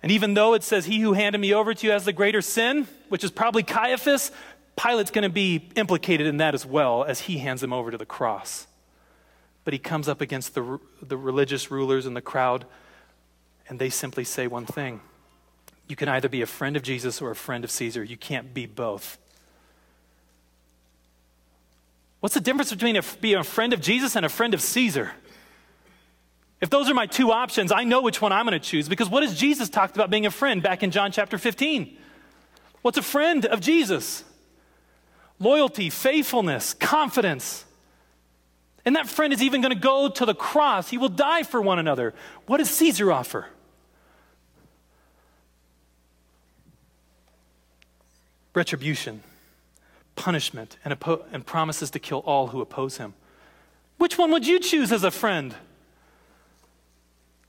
And 0.01 0.11
even 0.11 0.33
though 0.33 0.55
it 0.55 0.63
says, 0.63 0.85
He 0.85 0.99
who 0.99 1.13
handed 1.13 1.39
me 1.39 1.53
over 1.53 1.75
to 1.75 1.85
you 1.85 1.93
has 1.93 2.05
the 2.05 2.13
greater 2.13 2.41
sin, 2.41 2.87
which 3.09 3.23
is 3.23 3.29
probably 3.29 3.61
Caiaphas, 3.61 4.31
Pilate's 4.75 5.11
going 5.11 5.23
to 5.23 5.29
be 5.29 5.69
implicated 5.75 6.25
in 6.25 6.37
that 6.37 6.55
as 6.55 6.65
well 6.65 7.03
as 7.03 7.21
he 7.21 7.37
hands 7.37 7.61
him 7.61 7.71
over 7.71 7.91
to 7.91 7.97
the 7.97 8.05
cross. 8.05 8.65
But 9.63 9.73
he 9.73 9.79
comes 9.79 10.07
up 10.07 10.21
against 10.21 10.55
the, 10.55 10.79
the 11.01 11.17
religious 11.17 11.69
rulers 11.69 12.05
and 12.05 12.15
the 12.15 12.21
crowd, 12.21 12.65
and 13.69 13.77
they 13.79 13.89
simply 13.89 14.23
say 14.23 14.47
one 14.47 14.65
thing 14.65 15.01
you 15.91 15.95
can 15.97 16.07
either 16.07 16.29
be 16.29 16.41
a 16.41 16.45
friend 16.45 16.77
of 16.77 16.83
Jesus 16.83 17.21
or 17.21 17.31
a 17.31 17.35
friend 17.35 17.65
of 17.65 17.69
Caesar. 17.69 18.01
You 18.01 18.15
can't 18.15 18.53
be 18.53 18.65
both. 18.65 19.17
What's 22.21 22.33
the 22.33 22.39
difference 22.39 22.71
between 22.71 22.95
a, 22.95 23.03
being 23.19 23.35
a 23.35 23.43
friend 23.43 23.73
of 23.73 23.81
Jesus 23.81 24.15
and 24.15 24.25
a 24.25 24.29
friend 24.29 24.53
of 24.53 24.61
Caesar? 24.61 25.11
If 26.61 26.69
those 26.69 26.89
are 26.89 26.93
my 26.93 27.07
two 27.07 27.31
options, 27.31 27.73
I 27.73 27.83
know 27.83 28.01
which 28.01 28.21
one 28.21 28.31
I'm 28.31 28.45
going 28.45 28.57
to 28.57 28.65
choose 28.65 28.87
because 28.87 29.09
what 29.09 29.23
has 29.23 29.37
Jesus 29.37 29.67
talked 29.67 29.95
about 29.95 30.09
being 30.09 30.25
a 30.25 30.31
friend 30.31 30.63
back 30.63 30.81
in 30.81 30.91
John 30.91 31.11
chapter 31.11 31.37
15? 31.37 31.97
What's 32.83 32.97
a 32.97 33.03
friend 33.03 33.45
of 33.45 33.59
Jesus? 33.59 34.23
Loyalty, 35.39 35.89
faithfulness, 35.89 36.73
confidence. 36.73 37.65
And 38.83 38.95
that 38.95 39.07
friend 39.07 39.31
is 39.31 39.41
even 39.41 39.61
going 39.61 39.73
to 39.73 39.79
go 39.79 40.09
to 40.09 40.25
the 40.25 40.33
cross. 40.33 40.89
He 40.89 40.97
will 40.97 41.09
die 41.09 41.43
for 41.43 41.61
one 41.61 41.79
another. 41.79 42.13
What 42.47 42.57
does 42.57 42.69
Caesar 42.71 43.11
offer? 43.11 43.47
retribution, 48.53 49.23
punishment, 50.15 50.77
and, 50.83 50.97
oppo- 50.97 51.23
and 51.31 51.45
promises 51.45 51.89
to 51.91 51.99
kill 51.99 52.19
all 52.19 52.47
who 52.47 52.61
oppose 52.61 52.97
him. 52.97 53.13
Which 53.97 54.17
one 54.17 54.31
would 54.31 54.45
you 54.45 54.59
choose 54.59 54.91
as 54.91 55.03
a 55.03 55.11
friend? 55.11 55.55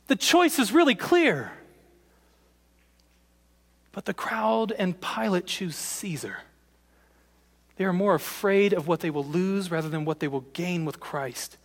The 0.08 0.16
choice 0.16 0.58
is 0.58 0.72
really 0.72 0.94
clear. 0.94 1.52
But 3.92 4.04
the 4.04 4.14
crowd 4.14 4.72
and 4.72 4.98
Pilate 5.00 5.46
choose 5.46 5.76
Caesar. 5.76 6.38
They 7.76 7.84
are 7.84 7.92
more 7.92 8.14
afraid 8.14 8.72
of 8.72 8.86
what 8.86 9.00
they 9.00 9.10
will 9.10 9.24
lose 9.24 9.70
rather 9.70 9.88
than 9.88 10.04
what 10.04 10.20
they 10.20 10.28
will 10.28 10.44
gain 10.52 10.84
with 10.84 11.00
Christ. 11.00 11.56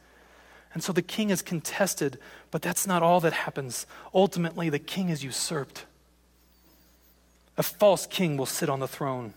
And 0.73 0.83
so 0.83 0.93
the 0.93 1.01
king 1.01 1.29
is 1.29 1.41
contested, 1.41 2.19
but 2.51 2.61
that's 2.61 2.85
not 2.85 3.03
all 3.03 3.19
that 3.21 3.33
happens. 3.33 3.85
Ultimately, 4.13 4.69
the 4.69 4.79
king 4.79 5.09
is 5.09 5.23
usurped. 5.23 5.85
A 7.57 7.63
false 7.63 8.05
king 8.05 8.37
will 8.37 8.45
sit 8.45 8.69
on 8.69 8.79
the 8.79 8.87
throne. 8.87 9.33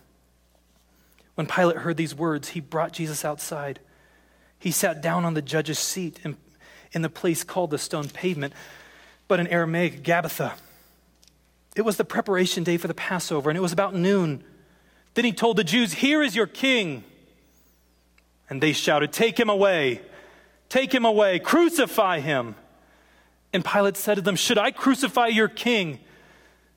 When 1.34 1.46
Pilate 1.46 1.78
heard 1.78 1.96
these 1.96 2.14
words, 2.14 2.50
he 2.50 2.60
brought 2.60 2.92
Jesus 2.92 3.24
outside. 3.24 3.80
He 4.58 4.70
sat 4.70 5.00
down 5.00 5.24
on 5.24 5.34
the 5.34 5.40
judge's 5.40 5.78
seat 5.78 6.20
in, 6.22 6.36
in 6.92 7.00
the 7.00 7.08
place 7.08 7.42
called 7.42 7.70
the 7.70 7.78
stone 7.78 8.10
pavement, 8.10 8.52
but 9.26 9.40
in 9.40 9.46
Aramaic, 9.46 10.02
Gabbatha. 10.02 10.52
It 11.74 11.82
was 11.82 11.96
the 11.96 12.04
preparation 12.04 12.64
day 12.64 12.76
for 12.76 12.88
the 12.88 12.94
Passover, 12.94 13.48
and 13.48 13.56
it 13.56 13.62
was 13.62 13.72
about 13.72 13.94
noon. 13.94 14.44
Then 15.20 15.26
he 15.26 15.32
told 15.32 15.58
the 15.58 15.64
Jews, 15.64 15.92
Here 15.92 16.22
is 16.22 16.34
your 16.34 16.46
king. 16.46 17.04
And 18.48 18.58
they 18.58 18.72
shouted, 18.72 19.12
Take 19.12 19.38
him 19.38 19.50
away! 19.50 20.00
Take 20.70 20.94
him 20.94 21.04
away! 21.04 21.38
Crucify 21.38 22.20
him! 22.20 22.54
And 23.52 23.62
Pilate 23.62 23.98
said 23.98 24.14
to 24.14 24.22
them, 24.22 24.34
Should 24.34 24.56
I 24.56 24.70
crucify 24.70 25.26
your 25.26 25.48
king? 25.48 25.98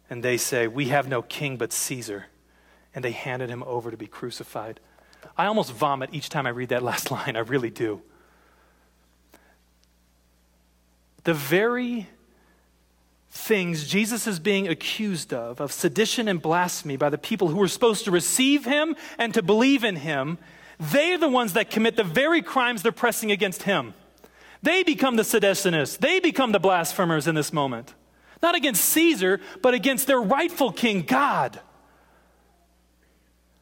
and 0.09 0.21
they 0.21 0.35
say, 0.35 0.67
We 0.67 0.89
have 0.89 1.07
no 1.07 1.21
king 1.21 1.55
but 1.55 1.71
Caesar. 1.71 2.25
And 2.93 3.01
they 3.01 3.13
handed 3.13 3.49
him 3.49 3.63
over 3.63 3.89
to 3.91 3.95
be 3.95 4.07
crucified. 4.07 4.81
I 5.37 5.45
almost 5.45 5.71
vomit 5.71 6.09
each 6.11 6.27
time 6.27 6.45
I 6.45 6.49
read 6.49 6.67
that 6.67 6.83
last 6.91 7.11
line. 7.11 7.37
I 7.37 7.39
really 7.39 7.69
do. 7.69 8.01
The 11.23 11.33
very 11.33 12.09
things 13.35 13.87
Jesus 13.87 14.27
is 14.27 14.39
being 14.39 14.67
accused 14.67 15.33
of, 15.33 15.59
of 15.59 15.71
sedition 15.71 16.27
and 16.27 16.39
blasphemy 16.39 16.97
by 16.97 17.09
the 17.09 17.17
people 17.17 17.47
who 17.47 17.57
were 17.57 17.67
supposed 17.67 18.05
to 18.05 18.11
receive 18.11 18.63
him 18.63 18.95
and 19.17 19.33
to 19.33 19.41
believe 19.41 19.83
in 19.83 19.95
him, 19.95 20.37
they 20.79 21.13
are 21.13 21.17
the 21.17 21.27
ones 21.27 21.53
that 21.53 21.71
commit 21.71 21.95
the 21.95 22.03
very 22.03 22.43
crimes 22.43 22.83
they're 22.83 22.91
pressing 22.91 23.31
against 23.31 23.63
him. 23.63 23.95
They 24.61 24.83
become 24.83 25.15
the 25.15 25.23
seditionists, 25.23 25.97
they 25.97 26.19
become 26.19 26.51
the 26.51 26.59
blasphemers 26.59 27.27
in 27.27 27.33
this 27.33 27.51
moment. 27.51 27.95
Not 28.43 28.53
against 28.53 28.85
Caesar, 28.85 29.41
but 29.63 29.73
against 29.73 30.05
their 30.05 30.21
rightful 30.21 30.71
king, 30.71 31.01
God. 31.01 31.59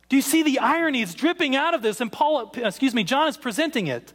Do 0.10 0.18
you 0.18 0.22
see 0.22 0.44
the 0.44 0.60
irony? 0.60 1.02
It's 1.02 1.14
dripping 1.14 1.56
out 1.56 1.74
of 1.74 1.82
this, 1.82 2.02
and 2.02 2.12
Paul, 2.12 2.52
excuse 2.56 2.94
me, 2.94 3.06
John 3.06 3.30
is 3.30 3.38
presenting 3.38 3.88
it. 3.88 4.12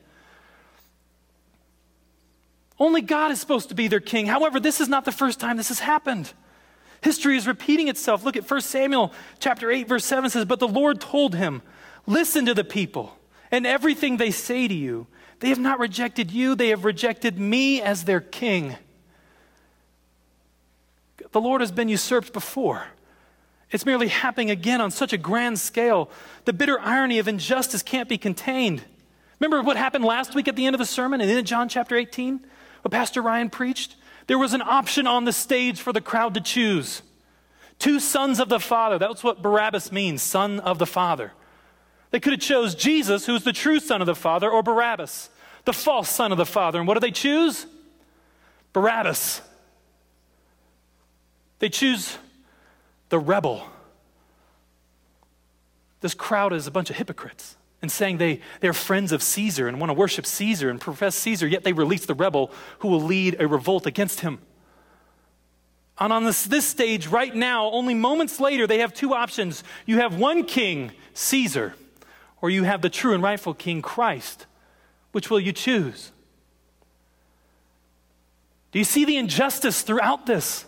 Only 2.79 3.01
God 3.01 3.31
is 3.31 3.41
supposed 3.41 3.71
to 3.71 3.75
be 3.75 3.89
their 3.89 4.01
king. 4.01 4.27
However, 4.27 4.61
this 4.61 4.81
is 4.81 4.89
not 4.89 5.05
the 5.05 5.13
first 5.13 5.41
time 5.41 5.57
this 5.57 5.69
has 5.69 5.81
happened. 5.81 6.33
History 7.01 7.37
is 7.37 7.47
repeating 7.47 7.89
itself. 7.89 8.25
Look 8.25 8.37
at 8.37 8.49
1 8.49 8.61
Samuel 8.63 9.13
chapter 9.39 9.71
8 9.71 9.89
verse 9.89 10.05
7 10.05 10.29
says, 10.31 10.45
"But 10.45 10.61
the 10.61 10.69
Lord 10.69 11.01
told 11.01 11.35
him, 11.35 11.63
listen 12.07 12.45
to 12.47 12.55
the 12.55 12.65
people 12.65 13.19
and 13.51 13.67
everything 13.67 14.17
they 14.17 14.31
say 14.31 14.69
to 14.69 14.75
you. 14.75 15.07
They 15.41 15.49
have 15.51 15.59
not 15.59 15.79
rejected 15.79 16.31
you, 16.31 16.55
they 16.55 16.69
have 16.69 16.85
rejected 16.85 17.39
me 17.39 17.81
as 17.81 18.05
their 18.05 18.21
king." 18.21 18.77
The 21.33 21.41
Lord 21.41 21.61
has 21.61 21.73
been 21.73 21.89
usurped 21.89 22.33
before. 22.33 22.87
It's 23.71 23.85
merely 23.85 24.09
happening 24.09 24.51
again 24.51 24.81
on 24.81 24.91
such 24.91 25.13
a 25.13 25.19
grand 25.19 25.59
scale. 25.59 26.11
The 26.45 26.53
bitter 26.53 26.81
irony 26.81 27.19
of 27.19 27.29
injustice 27.29 27.83
can't 27.83 28.09
be 28.09 28.17
contained. 28.17 28.85
Remember 29.39 29.61
what 29.61 29.77
happened 29.77 30.05
last 30.05 30.35
week 30.35 30.49
at 30.49 30.57
the 30.57 30.67
end 30.67 30.75
of 30.75 30.79
the 30.79 30.87
sermon 30.87 31.21
and 31.21 31.31
in 31.31 31.45
John 31.45 31.69
chapter 31.69 31.97
18? 31.97 32.47
What 32.87 32.93
Pastor 32.93 33.21
Ryan 33.21 33.51
preached? 33.51 33.97
There 34.29 34.39
was 34.39 34.55
an 34.55 34.63
option 34.63 35.09
on 35.09 35.25
the 35.25 35.33
stage 35.33 35.81
for 35.81 35.93
the 35.93 36.01
crowd 36.01 36.35
to 36.35 36.41
choose. 36.41 37.03
Two 37.81 37.99
sons 37.99 38.39
of 38.39 38.49
the 38.49 38.61
Father. 38.61 38.97
That's 38.97 39.25
what 39.25 39.43
Barabbas 39.43 39.91
means, 39.91 40.23
son 40.23 40.61
of 40.61 40.79
the 40.79 40.87
Father. 40.87 41.33
They 42.13 42.21
could 42.21 42.35
have 42.35 42.41
chose 42.41 42.77
Jesus, 42.77 43.27
who's 43.27 43.43
the 43.43 43.53
true 43.53 43.81
son 43.81 44.03
of 44.03 44.07
the 44.07 44.15
Father, 44.15 44.49
or 44.49 44.63
Barabbas, 44.63 45.31
the 45.65 45.73
false 45.73 46.09
son 46.09 46.31
of 46.31 46.39
the 46.39 46.47
Father. 46.47 46.79
And 46.79 46.87
what 46.87 46.95
do 46.95 47.01
they 47.01 47.11
choose? 47.11 47.67
Barabbas. 48.73 49.43
They 51.59 51.69
choose 51.69 52.19
the 53.09 53.19
rebel. 53.19 53.69
This 56.03 56.15
crowd 56.15 56.53
is 56.53 56.69
a 56.69 56.71
bunch 56.71 56.91
of 56.91 56.95
hypocrites 56.95 57.57
and 57.87 57.93
saying 57.93 58.19
they, 58.19 58.41
they're 58.61 58.73
friends 58.73 59.13
of 59.13 59.23
Caesar 59.23 59.69
and 59.69 59.79
want 59.81 59.91
to 59.91 59.95
worship 59.95 60.27
Caesar 60.27 60.71
and 60.71 60.81
profess 60.81 61.15
Caesar, 61.15 61.47
yet 61.47 61.63
they 61.63 61.73
release 61.73 62.05
the 62.05 62.15
rebel 62.15 62.51
who 62.81 62.89
will 62.89 63.01
lead 63.01 63.37
a 63.39 63.47
revolt 63.47 63.87
against 63.87 64.21
him. 64.21 64.41
And 65.99 66.13
on 66.13 66.25
this, 66.25 66.45
this 66.45 66.67
stage, 66.67 67.07
right 67.07 67.35
now, 67.35 67.71
only 67.71 67.95
moments 67.95 68.41
later, 68.41 68.67
they 68.67 68.81
have 68.81 68.93
two 68.93 69.15
options. 69.15 69.63
You 69.87 69.99
have 69.99 70.19
one 70.19 70.43
king, 70.43 70.91
Caesar, 71.15 71.75
or 72.43 72.51
you 72.51 72.65
have 72.65 72.83
the 72.83 72.91
true 72.91 73.15
and 73.15 73.23
rightful 73.23 73.55
king, 73.55 73.83
Christ. 73.83 74.47
Which 75.13 75.31
will 75.31 75.41
you 75.41 75.53
choose? 75.53 76.11
Do 78.73 78.81
you 78.81 78.85
see 78.85 79.05
the 79.05 79.17
injustice 79.17 79.83
throughout 79.83 80.27
this? 80.27 80.67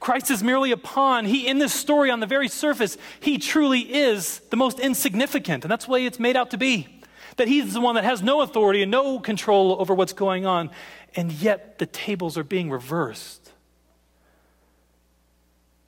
Christ 0.00 0.30
is 0.30 0.42
merely 0.42 0.72
a 0.72 0.78
pawn. 0.78 1.26
He, 1.26 1.46
in 1.46 1.58
this 1.58 1.74
story, 1.74 2.10
on 2.10 2.20
the 2.20 2.26
very 2.26 2.48
surface, 2.48 2.96
he 3.20 3.36
truly 3.36 3.80
is 3.80 4.40
the 4.50 4.56
most 4.56 4.80
insignificant. 4.80 5.62
And 5.62 5.70
that's 5.70 5.84
the 5.84 5.90
way 5.90 6.06
it's 6.06 6.18
made 6.18 6.36
out 6.36 6.50
to 6.50 6.56
be. 6.56 6.88
That 7.36 7.48
he's 7.48 7.74
the 7.74 7.80
one 7.80 7.94
that 7.94 8.04
has 8.04 8.22
no 8.22 8.40
authority 8.40 8.82
and 8.82 8.90
no 8.90 9.20
control 9.20 9.76
over 9.78 9.94
what's 9.94 10.14
going 10.14 10.46
on. 10.46 10.70
And 11.14 11.30
yet 11.30 11.78
the 11.78 11.86
tables 11.86 12.38
are 12.38 12.44
being 12.44 12.70
reversed. 12.70 13.52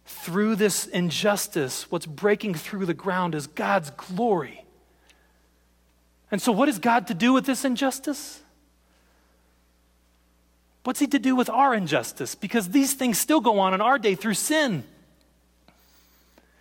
Through 0.05 0.57
this 0.57 0.87
injustice, 0.87 1.91
what's 1.91 2.07
breaking 2.07 2.55
through 2.55 2.87
the 2.87 2.95
ground 2.95 3.35
is 3.35 3.47
God's 3.47 3.91
glory. 3.91 4.65
And 6.31 6.41
so, 6.41 6.53
what 6.53 6.69
is 6.69 6.79
God 6.79 7.07
to 7.09 7.15
do 7.15 7.33
with 7.33 7.47
this 7.47 7.65
injustice? 7.65 8.42
What's 10.85 10.99
he 10.99 11.07
to 11.09 11.19
do 11.19 11.37
with 11.37 11.49
our 11.49 11.75
injustice? 11.75 12.35
Because 12.35 12.71
these 12.71 12.95
things 12.95 13.19
still 13.19 13.41
go 13.41 13.61
on 13.61 13.73
in 13.73 13.81
our 13.81 13.99
day 13.99 14.15
through 14.15 14.35
sin. 14.35 14.85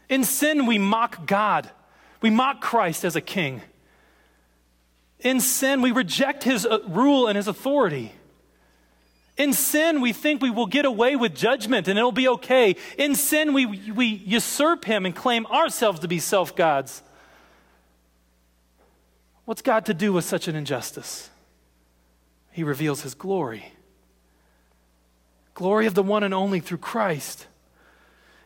In 0.10 0.24
sin, 0.24 0.66
we 0.66 0.78
mock 0.78 1.26
God, 1.26 1.70
we 2.22 2.30
mock 2.30 2.62
Christ 2.62 3.04
as 3.04 3.16
a 3.16 3.22
king. 3.22 3.62
In 5.22 5.40
sin, 5.40 5.82
we 5.82 5.92
reject 5.92 6.44
his 6.44 6.66
uh, 6.66 6.80
rule 6.88 7.28
and 7.28 7.36
his 7.36 7.48
authority. 7.48 8.12
In 9.38 9.54
sin, 9.54 10.02
we 10.02 10.14
think 10.14 10.42
we 10.42 10.50
will 10.50 10.66
get 10.66 10.86
away 10.86 11.16
with 11.16 11.36
judgment 11.36 11.88
and 11.88 11.98
it'll 11.98 12.12
be 12.12 12.28
okay. 12.28 12.76
In 12.98 13.16
sin, 13.16 13.54
we, 13.54 13.66
we 13.66 14.06
usurp 14.06 14.86
him 14.86 15.06
and 15.06 15.16
claim 15.16 15.46
ourselves 15.48 16.00
to 16.02 16.08
be 16.08 16.20
self 16.20 16.56
gods. 16.56 17.02
What's 19.46 19.62
God 19.62 19.86
to 19.86 19.94
do 19.94 20.14
with 20.14 20.26
such 20.26 20.48
an 20.48 20.56
injustice? 20.56 21.30
He 22.52 22.64
reveals 22.64 23.02
his 23.02 23.14
glory. 23.14 23.74
Glory 25.62 25.86
of 25.86 25.94
the 25.94 26.02
one 26.02 26.24
and 26.24 26.34
only 26.34 26.60
through 26.60 26.80
Christ. 26.80 27.46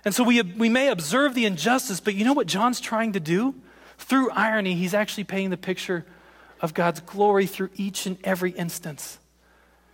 And 0.04 0.14
so 0.14 0.22
we, 0.22 0.42
we 0.42 0.68
may 0.68 0.90
observe 0.90 1.34
the 1.34 1.46
injustice, 1.46 2.02
but 2.02 2.14
you 2.14 2.26
know 2.26 2.34
what 2.34 2.46
John's 2.46 2.82
trying 2.82 3.14
to 3.14 3.22
do? 3.22 3.56
Through 3.98 4.32
irony, 4.32 4.76
he's 4.76 4.94
actually 4.94 5.24
painting 5.24 5.50
the 5.50 5.56
picture 5.56 6.06
of 6.60 6.74
God's 6.74 7.00
glory 7.00 7.46
through 7.46 7.70
each 7.78 8.06
and 8.06 8.18
every 8.26 8.52
instance. 8.52 9.18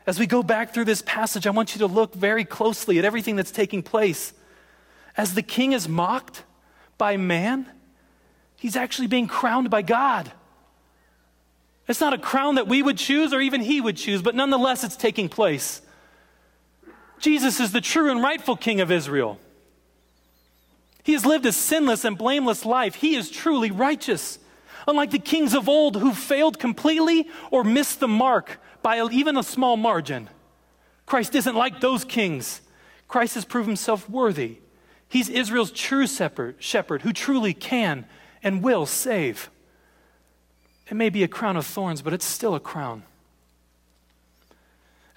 As 0.08 0.18
we 0.18 0.26
go 0.26 0.42
back 0.42 0.74
through 0.74 0.86
this 0.86 1.04
passage, 1.04 1.46
I 1.46 1.52
want 1.52 1.76
you 1.76 1.80
to 1.82 1.86
look 1.86 2.16
very 2.16 2.44
closely 2.44 2.98
at 2.98 3.06
everything 3.06 3.36
that's 3.36 3.52
taking 3.52 3.84
place. 3.84 4.34
As 5.16 5.36
the 5.36 5.44
king 5.44 5.74
is 5.74 5.88
mocked 5.88 6.42
by 6.98 7.18
man, 7.18 7.68
he's 8.58 8.76
actually 8.76 9.06
being 9.06 9.28
crowned 9.28 9.70
by 9.70 9.84
God. 9.84 10.32
It's 11.88 12.02
not 12.02 12.16
a 12.16 12.18
crown 12.18 12.56
that 12.56 12.68
we 12.68 12.82
would 12.82 12.98
choose 12.98 13.32
or 13.32 13.42
even 13.42 13.62
he 13.62 13.80
would 13.80 13.98
choose, 13.98 14.24
but 14.24 14.34
nonetheless, 14.34 14.84
it's 14.84 14.96
taking 14.96 15.30
place. 15.30 15.84
Jesus 17.22 17.60
is 17.60 17.72
the 17.72 17.82
true 17.82 18.10
and 18.10 18.22
rightful 18.22 18.56
king 18.56 18.82
of 18.82 18.92
Israel. 18.92 19.40
He 21.04 21.14
has 21.14 21.26
lived 21.26 21.46
a 21.46 21.52
sinless 21.52 22.04
and 22.04 22.18
blameless 22.18 22.66
life. 22.66 22.96
He 22.96 23.16
is 23.16 23.30
truly 23.30 23.72
righteous. 23.72 24.40
Unlike 24.88 25.12
the 25.12 25.20
kings 25.20 25.54
of 25.54 25.70
old 25.70 25.98
who 25.98 26.14
failed 26.14 26.60
completely 26.60 27.30
or 27.52 27.64
missed 27.64 28.00
the 28.00 28.08
mark 28.08 28.60
by 28.82 29.02
even 29.12 29.38
a 29.38 29.44
small 29.44 29.78
margin, 29.78 30.30
Christ 31.06 31.36
isn't 31.36 31.56
like 31.56 31.80
those 31.80 32.04
kings. 32.04 32.62
Christ 33.08 33.36
has 33.36 33.46
proved 33.46 33.68
himself 33.68 34.10
worthy. 34.10 34.58
He's 35.08 35.30
Israel's 35.30 35.72
true 35.72 36.08
shepherd, 36.08 37.02
who 37.02 37.14
truly 37.14 37.54
can 37.54 38.06
and 38.42 38.64
will 38.64 38.86
save. 38.86 39.50
It 40.88 40.96
may 40.96 41.10
be 41.10 41.24
a 41.24 41.28
crown 41.28 41.58
of 41.58 41.66
thorns, 41.66 42.02
but 42.02 42.14
it's 42.14 42.26
still 42.26 42.56
a 42.56 42.60
crown. 42.60 43.04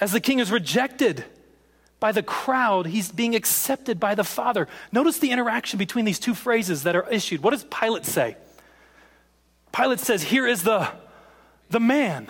As 0.01 0.13
the 0.13 0.21
king 0.21 0.41
is 0.41 0.51
rejected 0.51 1.25
by 2.05 2.13
the 2.13 2.23
crowd, 2.23 2.85
he's 2.85 3.11
being 3.11 3.35
accepted 3.35 3.99
by 3.99 4.15
the 4.15 4.25
Father. 4.25 4.69
Notice 4.93 5.21
the 5.21 5.31
interaction 5.31 5.79
between 5.79 6.05
these 6.05 6.19
two 6.19 6.35
phrases 6.35 6.83
that 6.83 6.95
are 6.95 7.09
issued. 7.09 7.43
What 7.43 7.53
does 7.53 7.65
Pilate 7.65 8.05
say? 8.05 8.37
Pilate 9.75 10.01
says, 10.01 10.25
Here 10.25 10.47
is 10.47 10.65
the, 10.65 10.87
the 11.71 11.81
man. 11.81 12.27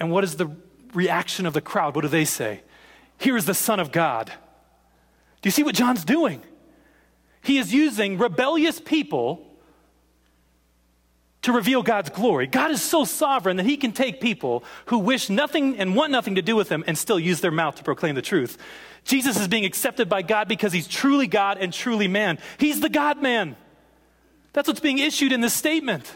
And 0.00 0.10
what 0.10 0.24
is 0.24 0.34
the 0.34 0.50
reaction 0.92 1.46
of 1.46 1.52
the 1.52 1.60
crowd? 1.60 1.94
What 1.94 2.02
do 2.02 2.08
they 2.08 2.24
say? 2.24 2.62
Here 3.16 3.36
is 3.36 3.46
the 3.46 3.54
Son 3.54 3.78
of 3.78 3.92
God. 3.92 4.26
Do 4.26 5.46
you 5.46 5.52
see 5.52 5.62
what 5.62 5.76
John's 5.76 6.04
doing? 6.04 6.42
He 7.40 7.58
is 7.58 7.72
using 7.72 8.18
rebellious 8.18 8.80
people 8.80 9.47
to 11.42 11.52
reveal 11.52 11.82
God's 11.82 12.10
glory. 12.10 12.46
God 12.46 12.70
is 12.70 12.82
so 12.82 13.04
sovereign 13.04 13.56
that 13.58 13.66
he 13.66 13.76
can 13.76 13.92
take 13.92 14.20
people 14.20 14.64
who 14.86 14.98
wish 14.98 15.30
nothing 15.30 15.78
and 15.78 15.94
want 15.94 16.10
nothing 16.10 16.34
to 16.34 16.42
do 16.42 16.56
with 16.56 16.68
him 16.68 16.82
and 16.86 16.98
still 16.98 17.18
use 17.18 17.40
their 17.40 17.52
mouth 17.52 17.76
to 17.76 17.84
proclaim 17.84 18.14
the 18.14 18.22
truth. 18.22 18.58
Jesus 19.04 19.38
is 19.40 19.48
being 19.48 19.64
accepted 19.64 20.08
by 20.08 20.22
God 20.22 20.48
because 20.48 20.72
he's 20.72 20.88
truly 20.88 21.26
God 21.26 21.58
and 21.58 21.72
truly 21.72 22.08
man. 22.08 22.38
He's 22.58 22.80
the 22.80 22.88
God 22.88 23.22
man. 23.22 23.56
That's 24.52 24.66
what's 24.66 24.80
being 24.80 24.98
issued 24.98 25.32
in 25.32 25.40
this 25.40 25.54
statement. 25.54 26.12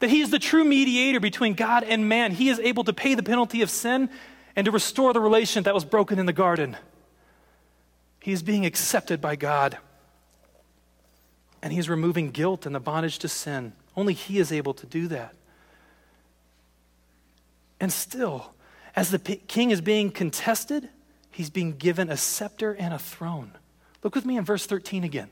That 0.00 0.10
he 0.10 0.20
is 0.20 0.30
the 0.30 0.38
true 0.38 0.64
mediator 0.64 1.20
between 1.20 1.54
God 1.54 1.84
and 1.84 2.08
man. 2.08 2.32
He 2.32 2.48
is 2.48 2.58
able 2.58 2.84
to 2.84 2.92
pay 2.92 3.14
the 3.14 3.22
penalty 3.22 3.62
of 3.62 3.70
sin 3.70 4.10
and 4.56 4.64
to 4.64 4.70
restore 4.70 5.12
the 5.12 5.20
relation 5.20 5.62
that 5.64 5.74
was 5.74 5.84
broken 5.84 6.18
in 6.18 6.26
the 6.26 6.32
garden. 6.32 6.76
He 8.20 8.32
is 8.32 8.42
being 8.42 8.66
accepted 8.66 9.20
by 9.20 9.36
God. 9.36 9.78
And 11.62 11.72
he 11.72 11.78
is 11.78 11.88
removing 11.88 12.30
guilt 12.30 12.66
and 12.66 12.74
the 12.74 12.80
bondage 12.80 13.18
to 13.20 13.28
sin. 13.28 13.72
Only 13.98 14.14
he 14.14 14.38
is 14.38 14.52
able 14.52 14.74
to 14.74 14.86
do 14.86 15.08
that. 15.08 15.34
And 17.80 17.92
still, 17.92 18.52
as 18.94 19.10
the 19.10 19.18
king 19.18 19.72
is 19.72 19.80
being 19.80 20.12
contested, 20.12 20.88
he's 21.32 21.50
being 21.50 21.76
given 21.76 22.08
a 22.08 22.16
scepter 22.16 22.72
and 22.72 22.94
a 22.94 22.98
throne. 23.00 23.54
Look 24.04 24.14
with 24.14 24.24
me 24.24 24.36
in 24.36 24.44
verse 24.44 24.66
13 24.66 25.02
again. 25.02 25.28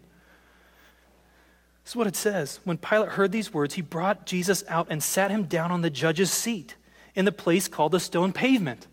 This 1.84 1.92
is 1.92 1.96
what 1.96 2.08
it 2.08 2.16
says. 2.16 2.58
When 2.64 2.76
Pilate 2.76 3.10
heard 3.10 3.30
these 3.30 3.54
words, 3.54 3.74
he 3.74 3.82
brought 3.82 4.26
Jesus 4.26 4.64
out 4.66 4.88
and 4.90 5.00
sat 5.00 5.30
him 5.30 5.44
down 5.44 5.70
on 5.70 5.82
the 5.82 5.90
judge's 5.90 6.32
seat 6.32 6.74
in 7.14 7.24
the 7.24 7.30
place 7.30 7.68
called 7.68 7.92
the 7.92 8.00
stone 8.00 8.32
pavement. 8.32 8.88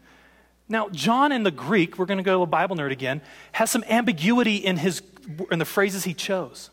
Now, 0.70 0.90
John 0.90 1.32
in 1.32 1.42
the 1.42 1.50
Greek, 1.50 1.98
we're 1.98 2.06
going 2.06 2.20
to 2.20 2.24
go 2.24 2.38
to 2.38 2.44
a 2.44 2.46
Bible 2.46 2.76
nerd 2.76 2.92
again, 2.92 3.22
has 3.54 3.72
some 3.72 3.84
ambiguity 3.90 4.58
in, 4.58 4.78
his, 4.78 5.02
in 5.50 5.58
the 5.58 5.66
phrases 5.66 6.04
he 6.04 6.14
chose. 6.14 6.70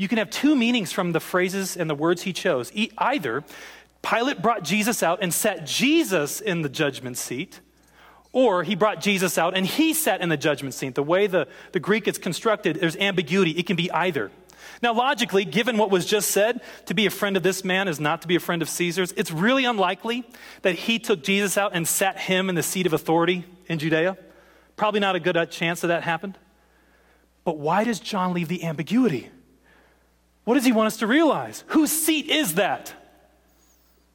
You 0.00 0.08
can 0.08 0.16
have 0.16 0.30
two 0.30 0.56
meanings 0.56 0.92
from 0.92 1.12
the 1.12 1.20
phrases 1.20 1.76
and 1.76 1.90
the 1.90 1.94
words 1.94 2.22
he 2.22 2.32
chose. 2.32 2.72
Either 2.96 3.44
Pilate 4.00 4.40
brought 4.40 4.64
Jesus 4.64 5.02
out 5.02 5.18
and 5.20 5.32
sat 5.32 5.66
Jesus 5.66 6.40
in 6.40 6.62
the 6.62 6.70
judgment 6.70 7.18
seat, 7.18 7.60
or 8.32 8.62
he 8.62 8.74
brought 8.74 9.02
Jesus 9.02 9.36
out 9.36 9.54
and 9.54 9.66
he 9.66 9.92
sat 9.92 10.22
in 10.22 10.30
the 10.30 10.38
judgment 10.38 10.72
seat. 10.72 10.94
The 10.94 11.02
way 11.02 11.26
the, 11.26 11.48
the 11.72 11.80
Greek 11.80 12.08
is 12.08 12.16
constructed, 12.16 12.76
there's 12.76 12.96
ambiguity. 12.96 13.50
It 13.50 13.66
can 13.66 13.76
be 13.76 13.90
either. 13.92 14.30
Now, 14.82 14.94
logically, 14.94 15.44
given 15.44 15.76
what 15.76 15.90
was 15.90 16.06
just 16.06 16.30
said, 16.30 16.62
to 16.86 16.94
be 16.94 17.04
a 17.04 17.10
friend 17.10 17.36
of 17.36 17.42
this 17.42 17.62
man 17.62 17.86
is 17.86 18.00
not 18.00 18.22
to 18.22 18.28
be 18.28 18.36
a 18.36 18.40
friend 18.40 18.62
of 18.62 18.70
Caesar's, 18.70 19.12
it's 19.18 19.30
really 19.30 19.66
unlikely 19.66 20.26
that 20.62 20.76
he 20.76 20.98
took 20.98 21.22
Jesus 21.22 21.58
out 21.58 21.72
and 21.74 21.86
sat 21.86 22.18
him 22.18 22.48
in 22.48 22.54
the 22.54 22.62
seat 22.62 22.86
of 22.86 22.94
authority 22.94 23.44
in 23.66 23.78
Judea. 23.78 24.16
Probably 24.76 25.00
not 25.00 25.14
a 25.14 25.20
good 25.20 25.36
chance 25.50 25.82
that 25.82 25.88
that 25.88 26.04
happened. 26.04 26.38
But 27.44 27.58
why 27.58 27.84
does 27.84 28.00
John 28.00 28.32
leave 28.32 28.48
the 28.48 28.64
ambiguity? 28.64 29.28
What 30.50 30.56
does 30.56 30.64
he 30.64 30.72
want 30.72 30.88
us 30.88 30.96
to 30.96 31.06
realize? 31.06 31.62
Whose 31.68 31.92
seat 31.92 32.28
is 32.28 32.56
that? 32.56 32.92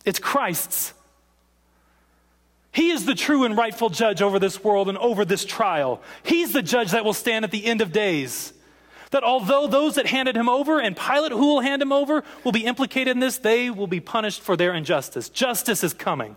It's 0.04 0.20
Christ's. 0.20 0.94
He 2.74 2.90
is 2.90 3.06
the 3.06 3.16
true 3.16 3.46
and 3.46 3.56
rightful 3.56 3.90
judge 3.90 4.22
over 4.22 4.38
this 4.38 4.62
world 4.62 4.90
and 4.90 4.98
over 4.98 5.24
this 5.24 5.46
trial. 5.46 6.02
He's 6.24 6.52
the 6.52 6.62
judge 6.62 6.92
that 6.92 7.06
will 7.06 7.14
stand 7.14 7.46
at 7.46 7.52
the 7.52 7.66
end 7.66 7.80
of 7.80 7.94
days 7.94 8.52
that 9.12 9.24
although 9.24 9.66
those 9.66 9.96
that 9.96 10.08
handed 10.08 10.36
him 10.36 10.50
over 10.50 10.78
and 10.78 10.98
Pilate, 10.98 11.32
who 11.32 11.54
will 11.54 11.62
hand 11.62 11.82
him 11.82 11.94
over, 11.94 12.22
will 12.44 12.52
be 12.52 12.66
implicated 12.66 13.14
in 13.14 13.22
this, 13.22 13.38
they 13.38 13.70
will 13.70 13.88
be 13.88 14.02
punished 14.02 14.42
for 14.42 14.58
their 14.58 14.74
injustice. 14.74 15.30
Justice 15.30 15.86
is 15.86 15.94
coming. 15.94 16.36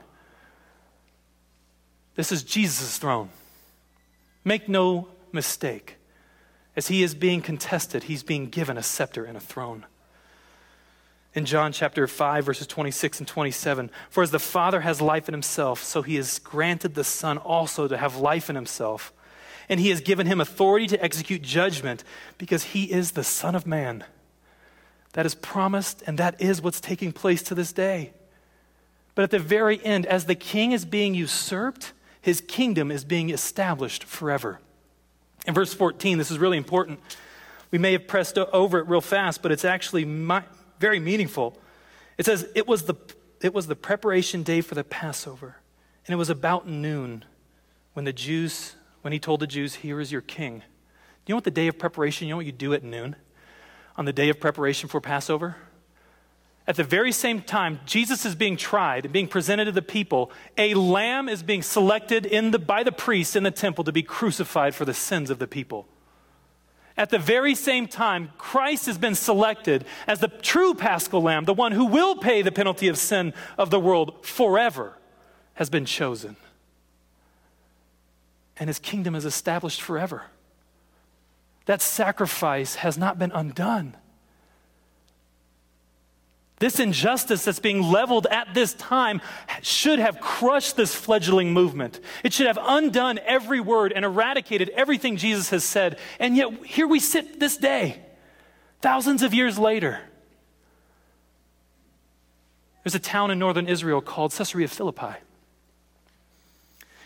This 2.14 2.30
is 2.30 2.44
Jesus' 2.44 2.98
throne. 2.98 3.30
Make 4.44 4.68
no 4.68 5.08
mistake. 5.32 5.97
As 6.78 6.88
he 6.88 7.02
is 7.02 7.14
being 7.14 7.42
contested, 7.42 8.04
he's 8.04 8.22
being 8.22 8.46
given 8.46 8.78
a 8.78 8.82
scepter 8.82 9.24
and 9.24 9.36
a 9.36 9.40
throne. 9.40 9.84
In 11.34 11.44
John 11.44 11.72
chapter 11.72 12.06
5, 12.06 12.46
verses 12.46 12.66
26 12.66 13.18
and 13.18 13.28
27, 13.28 13.90
for 14.08 14.22
as 14.22 14.30
the 14.30 14.38
Father 14.38 14.80
has 14.80 15.02
life 15.02 15.28
in 15.28 15.34
himself, 15.34 15.82
so 15.82 16.00
he 16.00 16.14
has 16.14 16.38
granted 16.38 16.94
the 16.94 17.04
Son 17.04 17.36
also 17.36 17.86
to 17.86 17.98
have 17.98 18.16
life 18.16 18.48
in 18.48 18.56
himself 18.56 19.12
and 19.68 19.78
he 19.80 19.90
has 19.90 20.00
given 20.00 20.26
him 20.26 20.40
authority 20.40 20.86
to 20.86 21.02
execute 21.02 21.42
judgment 21.42 22.02
because 22.38 22.64
he 22.64 22.84
is 22.84 23.12
the 23.12 23.24
Son 23.24 23.54
of 23.54 23.66
Man. 23.66 24.04
That 25.12 25.26
is 25.26 25.34
promised, 25.34 26.02
and 26.06 26.18
that 26.18 26.40
is 26.40 26.62
what's 26.62 26.80
taking 26.80 27.12
place 27.12 27.42
to 27.44 27.54
this 27.54 27.72
day. 27.72 28.12
But 29.14 29.24
at 29.24 29.30
the 29.30 29.38
very 29.38 29.84
end, 29.84 30.06
as 30.06 30.26
the 30.26 30.34
king 30.34 30.72
is 30.72 30.84
being 30.84 31.14
usurped, 31.14 31.92
his 32.20 32.40
kingdom 32.40 32.90
is 32.90 33.04
being 33.04 33.30
established 33.30 34.04
forever. 34.04 34.60
In 35.46 35.54
verse 35.54 35.72
14, 35.72 36.18
this 36.18 36.30
is 36.30 36.38
really 36.38 36.56
important. 36.56 37.00
We 37.70 37.78
may 37.78 37.92
have 37.92 38.06
pressed 38.06 38.38
over 38.38 38.78
it 38.78 38.88
real 38.88 39.00
fast, 39.00 39.42
but 39.42 39.52
it's 39.52 39.64
actually 39.64 40.04
very 40.78 41.00
meaningful. 41.00 41.58
It 42.16 42.26
says, 42.26 42.46
it 42.54 42.66
was, 42.66 42.84
the, 42.84 42.94
it 43.40 43.54
was 43.54 43.66
the 43.66 43.76
preparation 43.76 44.42
day 44.42 44.60
for 44.60 44.74
the 44.74 44.84
Passover, 44.84 45.56
and 46.06 46.12
it 46.12 46.16
was 46.16 46.30
about 46.30 46.66
noon 46.66 47.24
when 47.92 48.04
the 48.04 48.12
Jews 48.12 48.74
when 49.02 49.12
he 49.12 49.18
told 49.18 49.40
the 49.40 49.46
Jews, 49.46 49.76
Here 49.76 50.00
is 50.00 50.12
your 50.12 50.20
king. 50.20 50.62
You 51.26 51.32
know 51.32 51.36
what 51.36 51.44
the 51.44 51.50
day 51.50 51.68
of 51.68 51.78
preparation, 51.78 52.26
you 52.26 52.32
know 52.32 52.36
what 52.36 52.46
you 52.46 52.52
do 52.52 52.72
at 52.72 52.82
noon 52.82 53.16
on 53.96 54.04
the 54.04 54.12
day 54.12 54.28
of 54.28 54.40
preparation 54.40 54.88
for 54.88 55.00
Passover? 55.00 55.56
At 56.68 56.76
the 56.76 56.84
very 56.84 57.10
same 57.10 57.42
time, 57.42 57.80
Jesus 57.86 58.24
is 58.24 58.36
being 58.36 58.56
tried 58.56 59.04
and 59.04 59.12
being 59.12 59.26
presented 59.26 59.64
to 59.64 59.72
the 59.72 59.82
people. 59.82 60.30
A 60.56 60.74
lamb 60.74 61.28
is 61.28 61.42
being 61.42 61.62
selected 61.62 62.26
in 62.26 62.52
the, 62.52 62.60
by 62.60 62.84
the 62.84 62.92
priests 62.92 63.34
in 63.34 63.42
the 63.42 63.50
temple 63.50 63.82
to 63.84 63.92
be 63.92 64.04
crucified 64.04 64.74
for 64.74 64.84
the 64.84 64.94
sins 64.94 65.30
of 65.30 65.40
the 65.40 65.48
people. 65.48 65.88
At 66.96 67.10
the 67.10 67.18
very 67.18 67.56
same 67.56 67.88
time, 67.88 68.30
Christ 68.38 68.86
has 68.86 68.98
been 68.98 69.16
selected 69.16 69.84
as 70.06 70.20
the 70.20 70.28
true 70.28 70.74
paschal 70.74 71.22
lamb, 71.22 71.46
the 71.46 71.54
one 71.54 71.72
who 71.72 71.86
will 71.86 72.14
pay 72.14 72.42
the 72.42 72.52
penalty 72.52 72.86
of 72.86 72.98
sin 72.98 73.32
of 73.56 73.70
the 73.70 73.80
world 73.80 74.24
forever, 74.24 74.98
has 75.54 75.70
been 75.70 75.86
chosen 75.86 76.36
and 78.58 78.68
his 78.68 78.78
kingdom 78.78 79.14
is 79.14 79.24
established 79.24 79.80
forever. 79.80 80.24
That 81.66 81.80
sacrifice 81.80 82.76
has 82.76 82.98
not 82.98 83.18
been 83.18 83.32
undone. 83.32 83.96
This 86.58 86.80
injustice 86.80 87.44
that's 87.44 87.60
being 87.60 87.82
leveled 87.82 88.26
at 88.30 88.52
this 88.52 88.74
time 88.74 89.20
should 89.62 89.98
have 89.98 90.20
crushed 90.20 90.76
this 90.76 90.94
fledgling 90.94 91.52
movement. 91.52 92.00
It 92.24 92.32
should 92.32 92.48
have 92.48 92.58
undone 92.60 93.20
every 93.24 93.60
word 93.60 93.92
and 93.92 94.04
eradicated 94.04 94.68
everything 94.70 95.16
Jesus 95.16 95.50
has 95.50 95.62
said. 95.62 95.98
And 96.18 96.36
yet, 96.36 96.64
here 96.64 96.88
we 96.88 96.98
sit 96.98 97.38
this 97.38 97.56
day, 97.56 98.00
thousands 98.80 99.22
of 99.22 99.32
years 99.32 99.58
later. 99.58 100.00
There's 102.82 102.96
a 102.96 103.00
town 103.00 103.30
in 103.30 103.38
northern 103.38 103.68
Israel 103.68 104.00
called 104.00 104.32
Caesarea 104.32 104.66
Philippi. 104.66 105.14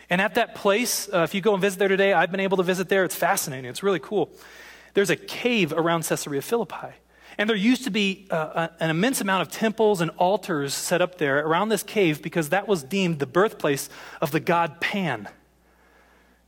And 0.09 0.21
at 0.21 0.35
that 0.35 0.55
place, 0.55 1.09
uh, 1.13 1.21
if 1.21 1.35
you 1.35 1.41
go 1.41 1.55
and 1.55 1.61
visit 1.61 1.79
there 1.79 1.89
today, 1.89 2.13
I've 2.13 2.31
been 2.31 2.41
able 2.41 2.59
to 2.59 2.63
visit 2.63 2.89
there. 2.89 3.05
It's 3.05 3.17
fascinating, 3.17 3.69
it's 3.69 3.83
really 3.83 3.99
cool. 3.99 4.31
There's 4.95 5.11
a 5.11 5.17
cave 5.17 5.73
around 5.73 6.05
Caesarea 6.05 6.43
Philippi. 6.43 6.95
And 7.39 7.49
there 7.49 7.57
used 7.57 7.85
to 7.85 7.91
be 7.91 8.27
uh, 8.31 8.69
an 8.79 8.91
immense 8.91 9.21
amount 9.21 9.43
of 9.43 9.49
temples 9.49 10.01
and 10.01 10.11
altars 10.19 10.75
set 10.75 11.01
up 11.01 11.19
there 11.19 11.39
around 11.45 11.71
this 11.71 11.83
cave 11.83 12.23
because 12.23 12.51
that 12.51 12.69
was 12.69 12.83
deemed 12.83 13.19
the 13.19 13.27
birthplace 13.27 13.89
of 14.21 14.31
the 14.31 14.41
god 14.41 14.81
Pan. 14.81 15.29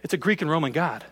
It's 0.03 0.12
a 0.12 0.18
Greek 0.18 0.42
and 0.42 0.51
Roman 0.51 0.73
god. 0.73 1.05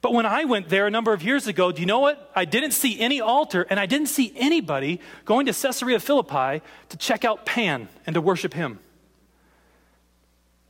But 0.00 0.12
when 0.12 0.26
I 0.26 0.44
went 0.44 0.68
there 0.68 0.86
a 0.86 0.90
number 0.90 1.12
of 1.12 1.22
years 1.22 1.46
ago, 1.46 1.72
do 1.72 1.80
you 1.80 1.86
know 1.86 1.98
what? 1.98 2.30
I 2.34 2.44
didn't 2.44 2.70
see 2.70 3.00
any 3.00 3.20
altar 3.20 3.66
and 3.68 3.80
I 3.80 3.86
didn't 3.86 4.06
see 4.08 4.32
anybody 4.36 5.00
going 5.24 5.46
to 5.46 5.52
Caesarea 5.52 5.98
Philippi 5.98 6.62
to 6.88 6.96
check 6.96 7.24
out 7.24 7.44
Pan 7.44 7.88
and 8.06 8.14
to 8.14 8.20
worship 8.20 8.54
him. 8.54 8.78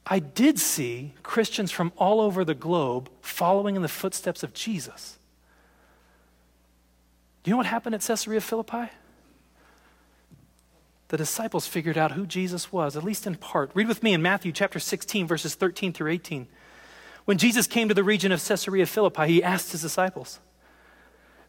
I 0.06 0.20
did 0.20 0.58
see 0.58 1.12
Christians 1.22 1.70
from 1.70 1.92
all 1.98 2.20
over 2.20 2.42
the 2.42 2.54
globe 2.54 3.10
following 3.20 3.76
in 3.76 3.82
the 3.82 3.88
footsteps 3.88 4.42
of 4.42 4.54
Jesus. 4.54 5.17
You 7.48 7.52
know 7.52 7.56
what 7.56 7.64
happened 7.64 7.94
at 7.94 8.02
Caesarea 8.02 8.42
Philippi? 8.42 8.90
The 11.08 11.16
disciples 11.16 11.66
figured 11.66 11.96
out 11.96 12.12
who 12.12 12.26
Jesus 12.26 12.70
was, 12.70 12.94
at 12.94 13.02
least 13.02 13.26
in 13.26 13.36
part. 13.36 13.70
Read 13.72 13.88
with 13.88 14.02
me 14.02 14.12
in 14.12 14.20
Matthew 14.20 14.52
chapter 14.52 14.78
16, 14.78 15.26
verses 15.26 15.54
13 15.54 15.94
through 15.94 16.10
18. 16.10 16.46
When 17.24 17.38
Jesus 17.38 17.66
came 17.66 17.88
to 17.88 17.94
the 17.94 18.04
region 18.04 18.32
of 18.32 18.44
Caesarea 18.44 18.84
Philippi, 18.84 19.28
he 19.28 19.42
asked 19.42 19.72
his 19.72 19.80
disciples, 19.80 20.40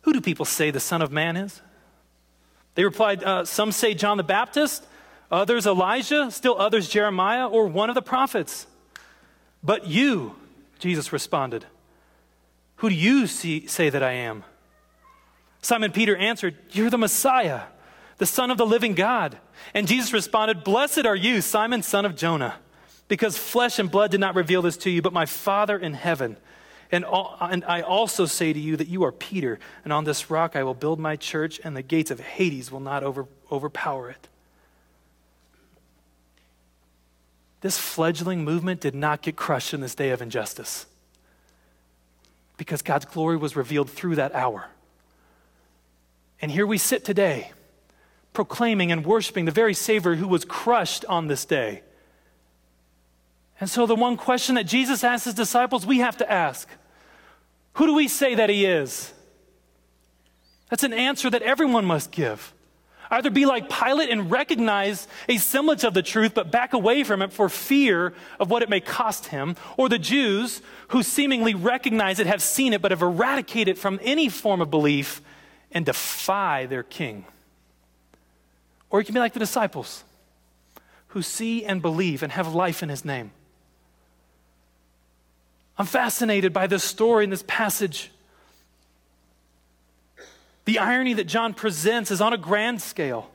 Who 0.03 0.13
do 0.13 0.21
people 0.21 0.45
say 0.45 0.71
the 0.71 0.79
Son 0.79 1.01
of 1.01 1.12
Man 1.12 1.35
is? 1.35 1.59
They 2.75 2.85
replied, 2.85 3.21
uh, 3.21 3.43
Some 3.43 3.73
say 3.73 3.93
John 3.93 4.15
the 4.15 4.23
Baptist, 4.23 4.88
others 5.29 5.67
Elijah, 5.67 6.31
still 6.31 6.55
others 6.57 6.88
Jeremiah, 6.88 7.45
or 7.45 7.67
one 7.67 7.89
of 7.89 7.95
the 7.95 8.01
prophets. 8.01 8.67
But 9.62 9.85
you, 9.85 10.38
Jesus 10.79 11.12
responded, 11.12 11.65
Who 12.77 12.88
do 12.88 12.95
you 12.95 13.27
see, 13.27 13.67
say 13.67 13.89
that 13.89 14.01
I 14.01 14.13
am? 14.13 14.45
Simon 15.62 15.91
Peter 15.91 16.15
answered, 16.15 16.56
You're 16.72 16.89
the 16.89 16.98
Messiah, 16.98 17.63
the 18.17 18.26
Son 18.26 18.52
of 18.52 18.58
the 18.58 18.65
living 18.65 18.95
God. 18.95 19.38
And 19.74 19.88
Jesus 19.88 20.13
responded, 20.13 20.63
Blessed 20.63 21.06
are 21.06 21.15
you, 21.15 21.41
Simon, 21.41 21.84
son 21.84 22.06
of 22.06 22.15
Jonah, 22.15 22.56
because 23.08 23.38
flesh 23.38 23.80
and 23.80 23.91
blood 23.91 24.12
did 24.12 24.19
not 24.19 24.36
reveal 24.36 24.62
this 24.62 24.78
to 24.78 24.89
you, 24.89 25.02
but 25.02 25.13
my 25.13 25.26
Father 25.26 25.78
in 25.78 25.93
heaven. 25.93 26.38
And, 26.91 27.06
all, 27.06 27.38
and 27.39 27.63
I 27.65 27.82
also 27.82 28.26
say 28.26 28.52
to 28.52 28.60
you 28.60 28.76
that 28.78 28.88
you 28.88 29.04
are 29.04 29.12
Peter, 29.12 29.60
and 29.84 29.93
on 29.93 30.06
this 30.06 30.32
rock 30.32 30.56
I 30.56 30.63
will 30.63 30.74
build 30.74 31.00
my 31.00 31.15
church, 31.15 31.60
and 31.63 31.76
the 31.76 31.84
gates 31.84 32.10
of 32.10 32.19
Hades 32.19 32.72
will 32.72 32.80
not 32.80 33.04
over, 33.04 33.28
overpower 33.52 34.10
it. 34.10 34.28
This 37.62 37.78
fledgling 37.78 38.43
movement 38.43 38.80
did 38.80 38.95
not 38.95 39.22
get 39.22 39.36
crushed 39.36 39.74
in 39.74 39.82
this 39.82 39.93
day 39.93 40.12
of 40.12 40.22
injustice 40.22 40.86
because 42.58 42.82
God's 42.82 43.06
glory 43.06 43.38
was 43.38 43.56
revealed 43.56 43.89
through 43.89 44.15
that 44.15 44.34
hour. 44.34 44.67
And 46.41 46.52
here 46.52 46.65
we 46.65 46.78
sit 46.78 47.04
today, 47.04 47.52
proclaiming 48.34 48.91
and 48.91 49.06
worshiping 49.06 49.45
the 49.45 49.52
very 49.52 49.73
Savior 49.73 50.15
who 50.15 50.28
was 50.28 50.45
crushed 50.45 51.04
on 51.06 51.28
this 51.28 51.45
day. 51.45 51.84
And 53.60 53.69
so, 53.69 53.86
the 53.86 53.95
one 53.95 54.15
question 54.15 54.56
that 54.56 54.65
Jesus 54.65 55.04
asked 55.04 55.25
his 55.25 55.34
disciples, 55.34 55.86
we 55.86 55.99
have 55.99 56.17
to 56.17 56.32
ask 56.32 56.67
Who 57.73 57.88
do 57.88 57.93
we 57.93 58.08
say 58.08 58.36
that 58.36 58.49
he 58.49 58.65
is? 58.65 59.13
That's 60.69 60.84
an 60.84 60.93
answer 60.93 61.30
that 61.30 61.41
everyone 61.41 61.86
must 61.86 62.12
give. 62.12 62.54
Either 63.12 63.32
be 63.32 63.47
like 63.47 63.69
Pilate 63.69 64.10
and 64.10 64.30
recognize 64.30 65.08
a 65.28 65.38
semblance 65.38 65.84
of 65.84 65.95
the 65.95 66.04
truth, 66.04 66.36
but 66.36 66.52
back 66.52 66.73
away 66.73 67.04
from 67.04 67.23
it 67.23 67.34
for 67.34 67.49
fear 67.49 68.13
of 68.39 68.52
what 68.52 68.62
it 68.62 68.69
may 68.69 68.80
cost 68.80 69.28
him, 69.28 69.56
or 69.78 69.89
the 69.89 69.97
Jews 69.97 70.62
who 70.89 71.02
seemingly 71.02 71.56
recognize 71.56 72.19
it, 72.19 72.28
have 72.28 72.43
seen 72.43 72.71
it, 72.71 72.84
but 72.84 72.91
have 72.91 73.02
eradicated 73.02 73.78
it 73.78 73.80
from 73.80 73.99
any 74.04 74.30
form 74.30 74.62
of 74.62 74.69
belief 74.69 75.23
and 75.71 75.86
defy 75.86 76.65
their 76.65 76.84
king. 76.84 77.25
Or 78.89 78.99
you 78.99 79.05
can 79.05 79.13
be 79.13 79.19
like 79.19 79.34
the 79.34 79.39
disciples 79.39 80.03
who 81.10 81.21
see 81.21 81.65
and 81.65 81.82
believe 81.82 82.23
and 82.23 82.32
have 82.32 82.53
life 82.53 82.84
in 82.84 82.89
his 82.89 83.05
name. 83.05 83.32
I'm 85.77 85.86
fascinated 85.86 86.53
by 86.53 86.67
this 86.67 86.84
story 86.84 87.23
and 87.23 87.32
this 87.32 87.43
passage. 87.47 88.12
The 90.65 90.79
irony 90.79 91.13
that 91.13 91.25
John 91.25 91.53
presents 91.53 92.12
is 92.12 92.21
on 92.21 92.34
a 92.34 92.38
grand 92.38 92.82
scale. 92.82 93.32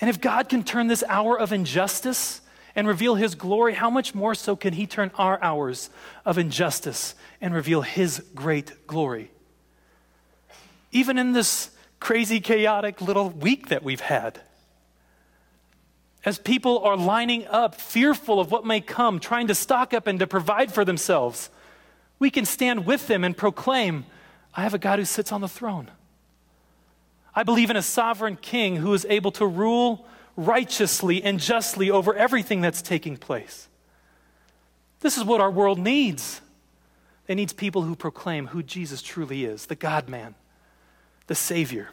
And 0.00 0.10
if 0.10 0.20
God 0.20 0.48
can 0.48 0.64
turn 0.64 0.88
this 0.88 1.04
hour 1.08 1.38
of 1.38 1.52
injustice 1.52 2.40
and 2.74 2.88
reveal 2.88 3.14
his 3.14 3.34
glory, 3.34 3.74
how 3.74 3.88
much 3.88 4.14
more 4.14 4.34
so 4.34 4.56
can 4.56 4.74
he 4.74 4.86
turn 4.86 5.10
our 5.14 5.40
hours 5.42 5.90
of 6.24 6.38
injustice 6.38 7.14
and 7.40 7.54
reveal 7.54 7.82
his 7.82 8.22
great 8.34 8.86
glory? 8.86 9.30
Even 10.94 11.18
in 11.18 11.32
this 11.32 11.70
crazy, 12.00 12.40
chaotic 12.40 13.00
little 13.02 13.28
week 13.28 13.68
that 13.68 13.82
we've 13.82 14.00
had. 14.00 14.40
As 16.24 16.38
people 16.38 16.78
are 16.78 16.96
lining 16.96 17.46
up, 17.48 17.74
fearful 17.74 18.40
of 18.40 18.50
what 18.50 18.64
may 18.64 18.80
come, 18.80 19.18
trying 19.20 19.48
to 19.48 19.54
stock 19.54 19.92
up 19.92 20.06
and 20.06 20.18
to 20.20 20.26
provide 20.26 20.72
for 20.72 20.84
themselves, 20.84 21.50
we 22.18 22.30
can 22.30 22.46
stand 22.46 22.86
with 22.86 23.08
them 23.08 23.24
and 23.24 23.36
proclaim, 23.36 24.06
I 24.54 24.62
have 24.62 24.72
a 24.72 24.78
God 24.78 24.98
who 24.98 25.04
sits 25.04 25.32
on 25.32 25.42
the 25.42 25.48
throne. 25.48 25.90
I 27.34 27.42
believe 27.42 27.70
in 27.70 27.76
a 27.76 27.82
sovereign 27.82 28.36
king 28.36 28.76
who 28.76 28.94
is 28.94 29.04
able 29.10 29.32
to 29.32 29.46
rule 29.46 30.06
righteously 30.36 31.22
and 31.22 31.40
justly 31.40 31.90
over 31.90 32.14
everything 32.14 32.60
that's 32.60 32.80
taking 32.80 33.16
place. 33.16 33.68
This 35.00 35.18
is 35.18 35.24
what 35.24 35.40
our 35.40 35.50
world 35.50 35.78
needs. 35.78 36.40
It 37.26 37.34
needs 37.34 37.52
people 37.52 37.82
who 37.82 37.96
proclaim 37.96 38.46
who 38.48 38.62
Jesus 38.62 39.02
truly 39.02 39.44
is, 39.44 39.66
the 39.66 39.74
God 39.74 40.08
man 40.08 40.36
the 41.26 41.34
Savior. 41.34 41.88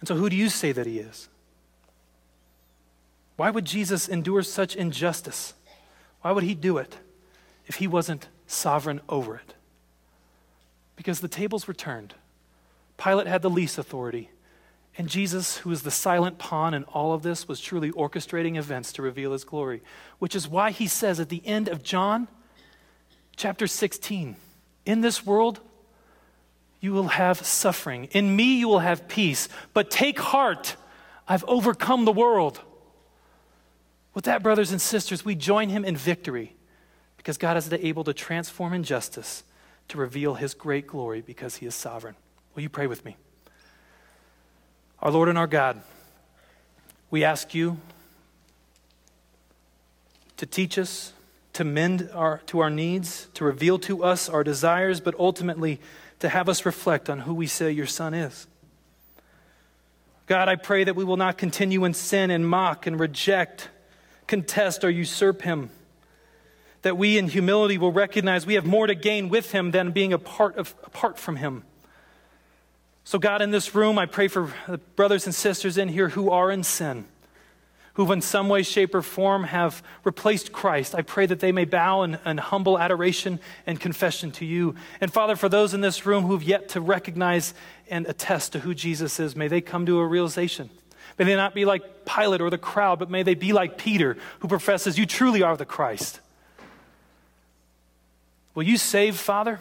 And 0.00 0.08
so, 0.08 0.14
who 0.14 0.28
do 0.28 0.36
you 0.36 0.48
say 0.48 0.72
that 0.72 0.86
He 0.86 0.98
is? 0.98 1.28
Why 3.36 3.50
would 3.50 3.64
Jesus 3.64 4.08
endure 4.08 4.42
such 4.42 4.76
injustice? 4.76 5.54
Why 6.20 6.32
would 6.32 6.44
He 6.44 6.54
do 6.54 6.78
it 6.78 6.96
if 7.66 7.76
He 7.76 7.86
wasn't 7.86 8.28
sovereign 8.46 9.00
over 9.08 9.36
it? 9.36 9.54
Because 10.96 11.20
the 11.20 11.28
tables 11.28 11.66
were 11.66 11.74
turned. 11.74 12.14
Pilate 12.96 13.26
had 13.26 13.42
the 13.42 13.50
least 13.50 13.78
authority. 13.78 14.30
And 14.98 15.08
Jesus, 15.08 15.58
who 15.58 15.70
is 15.70 15.82
the 15.82 15.90
silent 15.90 16.38
pawn 16.38 16.74
in 16.74 16.84
all 16.84 17.14
of 17.14 17.22
this, 17.22 17.48
was 17.48 17.60
truly 17.60 17.90
orchestrating 17.92 18.56
events 18.56 18.92
to 18.92 19.02
reveal 19.02 19.32
his 19.32 19.44
glory, 19.44 19.82
which 20.18 20.36
is 20.36 20.46
why 20.46 20.70
he 20.70 20.86
says 20.86 21.18
at 21.18 21.30
the 21.30 21.44
end 21.46 21.68
of 21.68 21.82
John 21.82 22.28
chapter 23.34 23.66
16, 23.66 24.36
In 24.84 25.00
this 25.00 25.24
world, 25.24 25.60
you 26.82 26.92
will 26.92 27.08
have 27.08 27.46
suffering. 27.46 28.08
In 28.10 28.34
me, 28.34 28.58
you 28.58 28.68
will 28.68 28.80
have 28.80 29.06
peace. 29.06 29.48
But 29.72 29.88
take 29.88 30.18
heart, 30.18 30.76
I've 31.28 31.44
overcome 31.44 32.04
the 32.04 32.12
world. 32.12 32.60
With 34.14 34.24
that, 34.24 34.42
brothers 34.42 34.72
and 34.72 34.80
sisters, 34.80 35.24
we 35.24 35.36
join 35.36 35.68
him 35.68 35.84
in 35.84 35.96
victory 35.96 36.56
because 37.16 37.38
God 37.38 37.56
is 37.56 37.72
able 37.72 38.02
to 38.02 38.12
transform 38.12 38.74
injustice 38.74 39.44
to 39.88 39.96
reveal 39.96 40.34
his 40.34 40.54
great 40.54 40.88
glory 40.88 41.20
because 41.20 41.56
he 41.56 41.66
is 41.66 41.74
sovereign. 41.76 42.16
Will 42.56 42.62
you 42.62 42.68
pray 42.68 42.88
with 42.88 43.04
me? 43.04 43.16
Our 44.98 45.12
Lord 45.12 45.28
and 45.28 45.38
our 45.38 45.46
God, 45.46 45.80
we 47.12 47.22
ask 47.22 47.54
you 47.54 47.78
to 50.36 50.46
teach 50.46 50.78
us, 50.78 51.12
to 51.52 51.62
mend 51.62 52.10
our, 52.12 52.40
to 52.46 52.58
our 52.58 52.70
needs, 52.70 53.28
to 53.34 53.44
reveal 53.44 53.78
to 53.78 54.02
us 54.02 54.28
our 54.28 54.42
desires, 54.42 55.00
but 55.00 55.14
ultimately, 55.16 55.80
to 56.22 56.28
have 56.28 56.48
us 56.48 56.64
reflect 56.64 57.10
on 57.10 57.18
who 57.18 57.34
we 57.34 57.48
say 57.48 57.72
your 57.72 57.86
Son 57.86 58.14
is. 58.14 58.46
God, 60.26 60.48
I 60.48 60.54
pray 60.54 60.84
that 60.84 60.94
we 60.94 61.02
will 61.02 61.16
not 61.16 61.36
continue 61.36 61.84
in 61.84 61.94
sin 61.94 62.30
and 62.30 62.48
mock 62.48 62.86
and 62.86 62.98
reject, 62.98 63.68
contest, 64.28 64.84
or 64.84 64.90
usurp 64.90 65.42
him. 65.42 65.70
That 66.82 66.96
we 66.96 67.18
in 67.18 67.26
humility 67.26 67.76
will 67.76 67.90
recognize 67.90 68.46
we 68.46 68.54
have 68.54 68.64
more 68.64 68.86
to 68.86 68.94
gain 68.94 69.30
with 69.30 69.50
him 69.50 69.72
than 69.72 69.90
being 69.90 70.12
apart, 70.12 70.56
of, 70.56 70.76
apart 70.84 71.18
from 71.18 71.36
him. 71.36 71.64
So, 73.02 73.18
God, 73.18 73.42
in 73.42 73.50
this 73.50 73.74
room, 73.74 73.98
I 73.98 74.06
pray 74.06 74.28
for 74.28 74.52
the 74.68 74.78
brothers 74.78 75.26
and 75.26 75.34
sisters 75.34 75.76
in 75.76 75.88
here 75.88 76.10
who 76.10 76.30
are 76.30 76.52
in 76.52 76.62
sin, 76.62 77.04
who 77.94 78.10
in 78.10 78.20
some 78.22 78.48
way, 78.48 78.62
shape, 78.62 78.94
or 78.94 79.02
form 79.02 79.44
have 79.44 79.82
replaced 80.04 80.52
Christ. 80.52 80.94
I 80.94 81.02
pray 81.02 81.26
that 81.26 81.40
they 81.40 81.52
may 81.52 81.66
bow 81.66 82.02
in, 82.02 82.18
in, 82.24 82.38
humble 82.38 82.78
adoration 82.78 83.38
and 83.66 83.78
confession 83.78 84.30
to 84.32 84.46
you. 84.46 84.74
And 85.00 85.12
Father, 85.12 85.36
for 85.36 85.48
those 85.48 85.74
in 85.74 85.82
this 85.82 86.06
room 86.06 86.24
who've 86.24 86.42
yet 86.42 86.70
to 86.70 86.80
recognize 86.80 87.52
and 87.88 88.06
attest 88.06 88.52
to 88.52 88.60
who 88.60 88.74
Jesus 88.74 89.20
is, 89.20 89.36
may 89.36 89.48
they 89.48 89.60
come 89.60 89.84
to 89.86 89.98
a 89.98 90.06
realization. 90.06 90.70
May 91.18 91.26
they 91.26 91.36
not 91.36 91.54
be 91.54 91.66
like 91.66 92.06
Pilate 92.06 92.40
or 92.40 92.48
the 92.48 92.58
crowd, 92.58 92.98
but 92.98 93.10
may 93.10 93.22
they 93.22 93.34
be 93.34 93.52
like 93.52 93.76
Peter, 93.76 94.16
who 94.38 94.48
professes, 94.48 94.98
You 94.98 95.04
truly 95.04 95.42
are 95.42 95.56
the 95.56 95.66
Christ. 95.66 96.20
Will 98.54 98.62
you 98.62 98.78
save, 98.78 99.16
Father? 99.16 99.60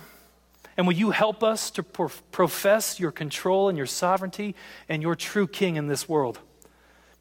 And 0.78 0.88
will 0.88 0.94
you 0.94 1.12
help 1.12 1.44
us 1.44 1.70
to 1.72 1.84
profess 1.84 3.00
your 3.00 3.12
control 3.12 3.68
and 3.68 3.78
your 3.78 3.88
sovereignty 3.88 4.56
and 4.88 5.02
your 5.02 5.16
true 5.16 5.48
king 5.48 5.76
in 5.76 5.88
this 5.88 6.08
world? 6.08 6.40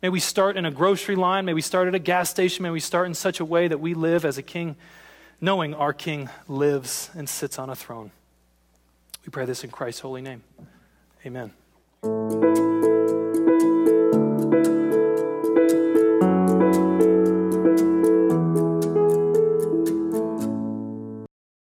May 0.02 0.08
we 0.08 0.20
start 0.20 0.56
in 0.56 0.64
a 0.64 0.70
grocery 0.70 1.16
line. 1.16 1.44
May 1.44 1.52
we 1.52 1.60
start 1.60 1.86
at 1.86 1.94
a 1.94 1.98
gas 1.98 2.30
station. 2.30 2.62
May 2.62 2.70
we 2.70 2.80
start 2.80 3.06
in 3.06 3.14
such 3.14 3.38
a 3.38 3.44
way 3.44 3.68
that 3.68 3.80
we 3.80 3.92
live 3.92 4.24
as 4.24 4.38
a 4.38 4.42
king, 4.42 4.76
knowing 5.40 5.74
our 5.74 5.92
king 5.92 6.30
lives 6.48 7.10
and 7.14 7.28
sits 7.28 7.58
on 7.58 7.68
a 7.68 7.76
throne. 7.76 8.10
We 9.26 9.30
pray 9.30 9.44
this 9.44 9.62
in 9.62 9.70
Christ's 9.70 10.00
holy 10.00 10.22
name. 10.22 10.42
Amen. 11.26 11.52